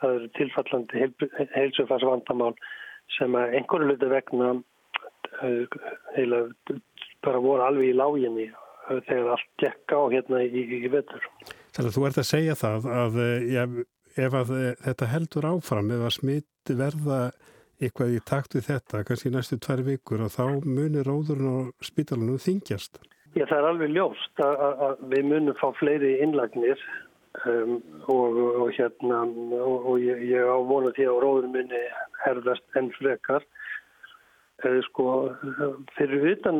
það 0.00 0.16
eru 0.16 0.30
tilfallandi 0.38 1.06
heilsufarsvandamál 1.54 2.54
sem 3.16 3.36
að 3.36 3.56
einhverju 3.58 3.90
luti 3.90 4.10
vegna 4.10 4.50
heila, 6.16 6.42
bara 7.24 7.42
voru 7.42 7.64
alveg 7.64 7.92
í 7.92 7.96
láginni 7.96 8.48
uh, 8.50 8.98
þegar 9.06 9.32
allt 9.36 9.50
gekk 9.62 9.94
á 9.94 10.00
hérna 10.12 10.42
í, 10.44 10.64
í. 10.66 10.80
Þannig 10.90 11.86
að 11.86 11.96
þú 11.96 12.06
ert 12.08 12.20
að 12.20 12.30
segja 12.30 12.58
það 12.58 12.90
að 12.96 13.20
ja, 13.50 13.66
ef 14.18 14.36
að 14.42 14.52
þetta 14.86 15.10
heldur 15.12 15.48
áfram, 15.52 15.92
ef 15.94 16.06
að 16.08 16.16
smitt 16.18 16.74
verða 16.80 17.20
eitthvað 17.80 18.16
í 18.16 18.24
takt 18.28 18.56
við 18.56 18.66
þetta, 18.68 19.04
kannski 19.08 19.32
næstu 19.32 19.56
tvær 19.62 19.84
vikur 19.86 20.26
og 20.26 20.34
þá 20.34 20.44
munir 20.66 21.06
róðurinn 21.08 21.52
og 21.52 21.84
spítalunum 21.84 22.40
þingjast. 22.42 23.00
Já, 23.38 23.46
það 23.46 23.56
er 23.56 23.68
alveg 23.68 23.94
ljóst 23.94 24.42
að, 24.42 24.64
að 24.86 25.04
við 25.12 25.28
munum 25.30 25.56
fá 25.60 25.68
fleiri 25.78 26.16
innlagnir 26.24 26.82
Um, 27.48 27.78
og, 28.12 28.36
og 28.60 28.70
hérna 28.76 29.22
og, 29.56 29.86
og 29.88 30.02
ég, 30.02 30.18
ég 30.28 30.44
á 30.44 30.60
vona 30.60 30.92
því 30.92 31.06
að 31.08 31.20
róður 31.24 31.46
minni 31.54 31.80
herðast 32.24 32.76
enn 32.76 32.90
frekar. 32.98 33.46
Eða 34.60 34.82
sko 34.84 35.06
fyrir 35.96 36.26
utan 36.34 36.58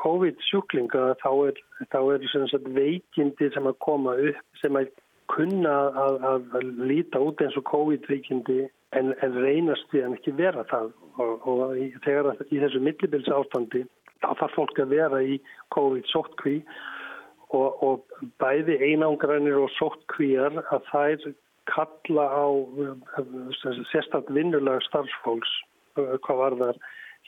COVID 0.00 0.40
sjúklinga 0.46 1.10
þá 1.20 1.30
er, 1.50 1.60
þá 1.92 1.98
er 2.14 2.24
sagt, 2.32 2.70
veikindi 2.72 3.50
sem 3.52 3.68
að 3.68 3.76
koma 3.84 4.16
upp 4.30 4.62
sem 4.62 4.78
að 4.80 4.88
kunna 5.30 5.74
að, 6.06 6.16
að, 6.30 6.70
líta 6.88 7.20
út 7.20 7.42
eins 7.44 7.58
og 7.60 7.68
COVID 7.68 8.08
veikindi 8.08 8.62
en, 8.96 9.12
en 9.20 9.36
reynast 9.36 9.84
því 9.92 10.06
að 10.06 10.16
ekki 10.16 10.36
vera 10.40 10.64
það. 10.72 10.94
Og, 11.20 11.44
og 11.44 11.76
þegar 12.06 12.40
í 12.48 12.62
þessu 12.62 12.80
millibils 12.80 13.28
ástandi 13.28 13.84
þá 14.24 14.32
þarf 14.40 14.56
fólk 14.56 14.80
að 14.80 14.96
vera 14.96 15.20
í 15.20 15.36
COVID 15.76 16.08
sóttkví 16.08 16.60
og, 17.56 17.82
og 17.82 18.28
bæði 18.42 18.78
einangrænir 18.90 19.58
og 19.58 19.70
sóttkvíjar 19.78 20.60
að 20.70 20.86
þær 20.90 21.28
kalla 21.70 22.26
á 22.30 22.46
sérstaklega 23.90 24.36
vinnulega 24.38 24.86
starfsfólks 24.88 25.52
hvað 25.96 26.40
var 26.42 26.56
þar 26.62 26.80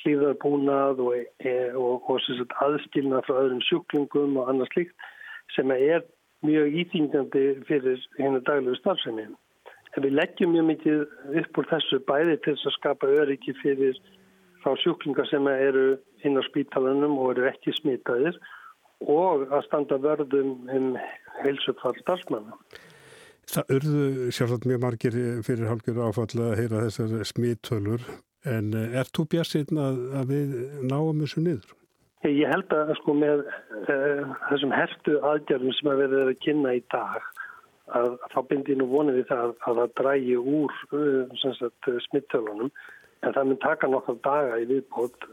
hlýðarbúnað 0.03 1.03
og, 1.05 1.17
e, 1.45 1.55
og, 1.77 2.09
og 2.11 2.55
aðskilnað 2.65 3.27
frá 3.27 3.37
öðrum 3.43 3.63
sjúklingum 3.69 4.39
og 4.41 4.51
annars 4.51 4.73
líkt 4.77 4.95
sem 5.57 5.71
er 5.75 6.05
mjög 6.47 6.79
íþingjandi 6.83 7.45
fyrir 7.69 8.01
hennu 8.19 8.41
daglegu 8.47 8.79
starfsemi. 8.81 9.29
En 9.93 10.07
við 10.07 10.17
leggjum 10.17 10.55
mjög 10.55 10.69
mikið 10.71 11.03
upp 11.43 11.61
úr 11.61 11.69
þessu 11.75 12.01
bæði 12.09 12.39
til 12.41 12.57
þess 12.57 12.71
að 12.71 12.79
skapa 12.79 13.13
öryggi 13.21 13.55
fyrir 13.61 14.01
frá 14.63 14.75
sjúklingar 14.81 15.29
sem 15.29 15.47
eru 15.53 15.87
inn 16.25 16.41
á 16.41 16.43
spítalanum 16.49 17.19
og 17.21 17.35
eru 17.35 17.51
ekki 17.51 17.75
smitaðir 17.77 18.39
og 19.11 19.47
að 19.51 19.67
standa 19.67 19.99
verðum 20.03 20.55
um 20.71 20.88
heilsupfall 21.43 21.95
starfsmanna. 22.01 22.57
Það 23.53 23.73
urðu 23.77 24.33
sjálfsagt 24.33 24.67
mjög 24.71 24.83
margir 24.85 25.17
fyrir 25.47 25.69
hálfur 25.69 26.05
áfall 26.07 26.45
að 26.47 26.59
heyra 26.61 26.85
þessar 26.87 27.27
smítölur 27.27 28.05
en 28.49 28.73
eh, 28.75 28.99
er 29.01 29.11
þú 29.15 29.27
björnsinn 29.35 29.79
að, 29.79 30.01
að 30.19 30.33
við 30.33 30.55
náum 30.88 31.23
þessu 31.23 31.43
niður? 31.43 31.75
Ég 32.23 32.47
held 32.47 32.71
að 32.77 32.93
sko 33.01 33.17
með 33.19 33.41
uh, 33.43 34.33
þessum 34.47 34.73
hertu 34.75 35.17
aðgjörðum 35.27 35.75
sem 35.75 35.88
að 35.91 36.03
við 36.05 36.12
erum 36.19 36.31
að 36.31 36.43
kynna 36.45 36.75
í 36.79 36.83
dag 36.95 37.25
að 37.99 38.12
þá 38.31 38.38
bindir 38.51 38.79
nú 38.79 38.87
vonið 38.93 39.19
við 39.19 39.27
það 39.33 39.55
að 39.67 39.81
það 39.81 39.95
drægi 39.99 40.37
úr 40.38 40.77
uh, 40.95 41.97
smittölunum 42.07 42.71
en 43.27 43.35
það 43.35 43.49
mun 43.49 43.61
taka 43.65 43.91
nokkar 43.91 44.21
daga 44.23 44.61
í 44.62 44.69
viðbót 44.71 45.27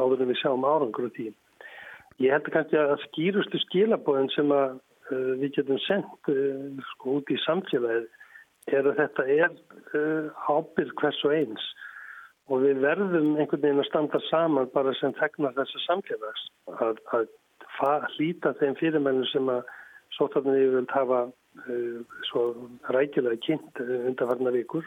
áður 0.00 0.24
en 0.24 0.30
við 0.32 0.40
sjáum 0.40 0.64
árangur 0.64 1.10
og 1.10 1.14
tím. 1.16 1.36
Ég 2.22 2.30
held 2.30 2.50
kannski 2.54 2.78
að 2.78 2.98
skýrustu 3.08 3.58
skilabóðin 3.64 4.30
sem 4.34 4.52
að 4.54 4.76
uh, 5.10 5.32
við 5.40 5.56
getum 5.56 5.80
sendt 5.82 6.30
uh, 6.30 6.84
sko 6.92 7.18
út 7.18 7.32
í 7.34 7.38
samfélagið 7.42 8.06
er 8.74 8.88
að 8.88 9.00
þetta 9.00 9.26
er 9.34 9.56
uh, 9.98 10.28
ábyrg 10.46 10.94
hvers 11.00 11.22
og 11.26 11.34
eins 11.34 11.70
og 12.52 12.62
við 12.62 12.82
verðum 12.84 13.34
einhvern 13.38 13.64
veginn 13.64 13.82
að 13.82 13.88
standa 13.88 14.20
saman 14.28 14.70
bara 14.74 14.92
sem 15.00 15.14
þegnar 15.18 15.56
þessa 15.56 15.80
samfélags 15.86 16.44
að, 16.86 17.00
að 17.16 18.08
hlýta 18.14 18.52
þeim 18.60 18.76
fyrirmælum 18.78 19.24
sem 19.32 19.48
að 19.48 19.64
sótarnir 20.14 20.60
yfir 20.60 20.76
vilt 20.76 20.92
hafa 20.94 21.22
svo 22.28 22.42
rækilega 22.92 23.40
kynnt 23.46 23.80
undanfarnar 23.80 24.54
vikur 24.58 24.84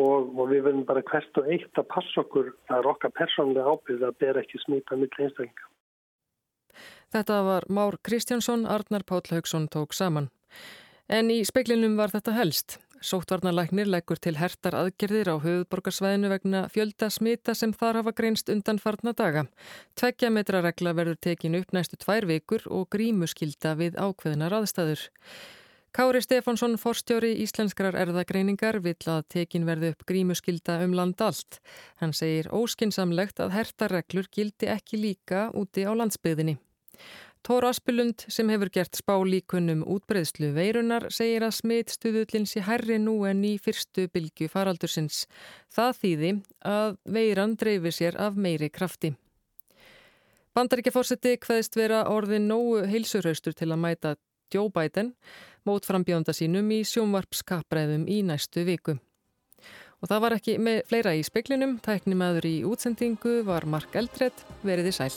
og, 0.00 0.32
og 0.34 0.48
við 0.50 0.64
verðum 0.66 0.86
bara 0.88 1.04
hvert 1.06 1.38
og 1.40 1.50
eitt 1.54 1.78
að 1.78 1.90
passa 1.92 2.24
okkur 2.24 2.50
að 2.74 2.90
okkar 2.94 3.14
persónlega 3.18 3.76
ábyrð 3.76 4.08
að 4.08 4.18
bera 4.24 4.42
ekki 4.42 4.60
smita 4.64 4.98
mitt 4.98 5.14
einstaklinga. 5.20 5.70
Þetta 7.14 7.42
var 7.46 7.68
Már 7.68 7.98
Kristjánsson, 8.02 8.66
Arnar 8.66 9.04
Páll 9.04 9.28
Haugsson 9.30 9.68
tók 9.68 9.92
saman. 9.92 10.30
En 11.08 11.30
í 11.30 11.42
speiklinum 11.44 11.98
var 12.00 12.10
þetta 12.14 12.32
helst. 12.32 12.78
Sóttvarnalæknir 13.04 13.88
leggur 13.92 14.16
til 14.16 14.38
hertar 14.40 14.76
aðgerðir 14.78 15.28
á 15.28 15.36
höfuborgarsvæðinu 15.42 16.30
vegna 16.32 16.62
fjölda 16.72 17.10
smita 17.12 17.52
sem 17.52 17.74
þar 17.76 17.98
hafa 18.00 18.14
greinst 18.16 18.48
undan 18.48 18.80
farna 18.80 19.12
daga. 19.12 19.42
Tveggja 19.98 20.30
metra 20.32 20.62
regla 20.64 20.94
verður 20.96 21.18
tekin 21.26 21.58
upp 21.58 21.76
næstu 21.76 22.00
tvær 22.00 22.24
vikur 22.30 22.64
og 22.72 22.88
grímuskylda 22.94 23.74
við 23.76 24.00
ákveðnar 24.00 24.56
aðstæður. 24.56 25.04
Kári 25.94 26.24
Stefánsson, 26.24 26.78
forstjóri 26.80 27.36
Íslenskrar 27.44 27.94
erðagreiningar, 27.94 28.80
vill 28.82 29.12
að 29.12 29.20
tekin 29.36 29.68
verði 29.68 29.92
upp 29.92 30.08
grímuskylda 30.08 30.80
um 30.82 30.96
land 30.96 31.20
allt. 31.22 31.60
Hann 32.00 32.16
segir 32.16 32.48
óskinsamlegt 32.50 33.38
að 33.38 33.54
hertarreglur 33.54 34.26
gildi 34.32 34.72
ekki 34.72 34.98
líka 34.98 35.50
úti 35.54 35.84
á 35.86 35.92
landsbyðinni. 35.94 36.56
Tóra 37.44 37.68
Aspilund 37.74 38.24
sem 38.32 38.48
hefur 38.48 38.70
gert 38.72 38.96
spálíkunnum 38.96 39.82
útbreyðslu 39.94 40.54
veirunar 40.56 41.10
segir 41.12 41.44
að 41.44 41.58
smitstuðullin 41.58 42.46
sé 42.48 42.62
herri 42.64 42.96
nú 42.96 43.18
en 43.28 43.42
í 43.44 43.58
fyrstu 43.60 44.06
bylgu 44.08 44.48
faraldursins. 44.48 45.26
Það 45.68 45.98
þýði 46.00 46.30
að 46.64 46.96
veiran 47.04 47.56
dreifir 47.60 47.92
sér 47.92 48.16
af 48.16 48.38
meiri 48.40 48.70
krafti. 48.72 49.12
Bandaríkjaforsetti 50.54 51.34
hvaðist 51.42 51.76
vera 51.76 52.04
orðin 52.08 52.48
nógu 52.48 52.86
heilsurhaustur 52.88 53.52
til 53.58 53.72
að 53.74 53.82
mæta 53.82 54.16
Biden 54.54 55.14
mót 55.66 55.86
frambjónda 55.88 56.32
sínum 56.32 56.68
í 56.70 56.84
sjónvarpskappræðum 56.86 58.06
í 58.08 58.22
næstu 58.22 58.64
viku. 58.64 58.96
Og 60.00 60.10
það 60.10 60.22
var 60.24 60.36
ekki 60.36 60.58
með 60.60 60.82
fleira 60.88 61.14
í 61.16 61.22
speklinum, 61.26 61.78
tæknimaður 61.82 62.46
í 62.46 62.56
útsendingu 62.68 63.40
var 63.48 63.66
Mark 63.66 63.96
Eldred, 63.96 64.46
veriði 64.62 64.92
sæl. 64.92 65.12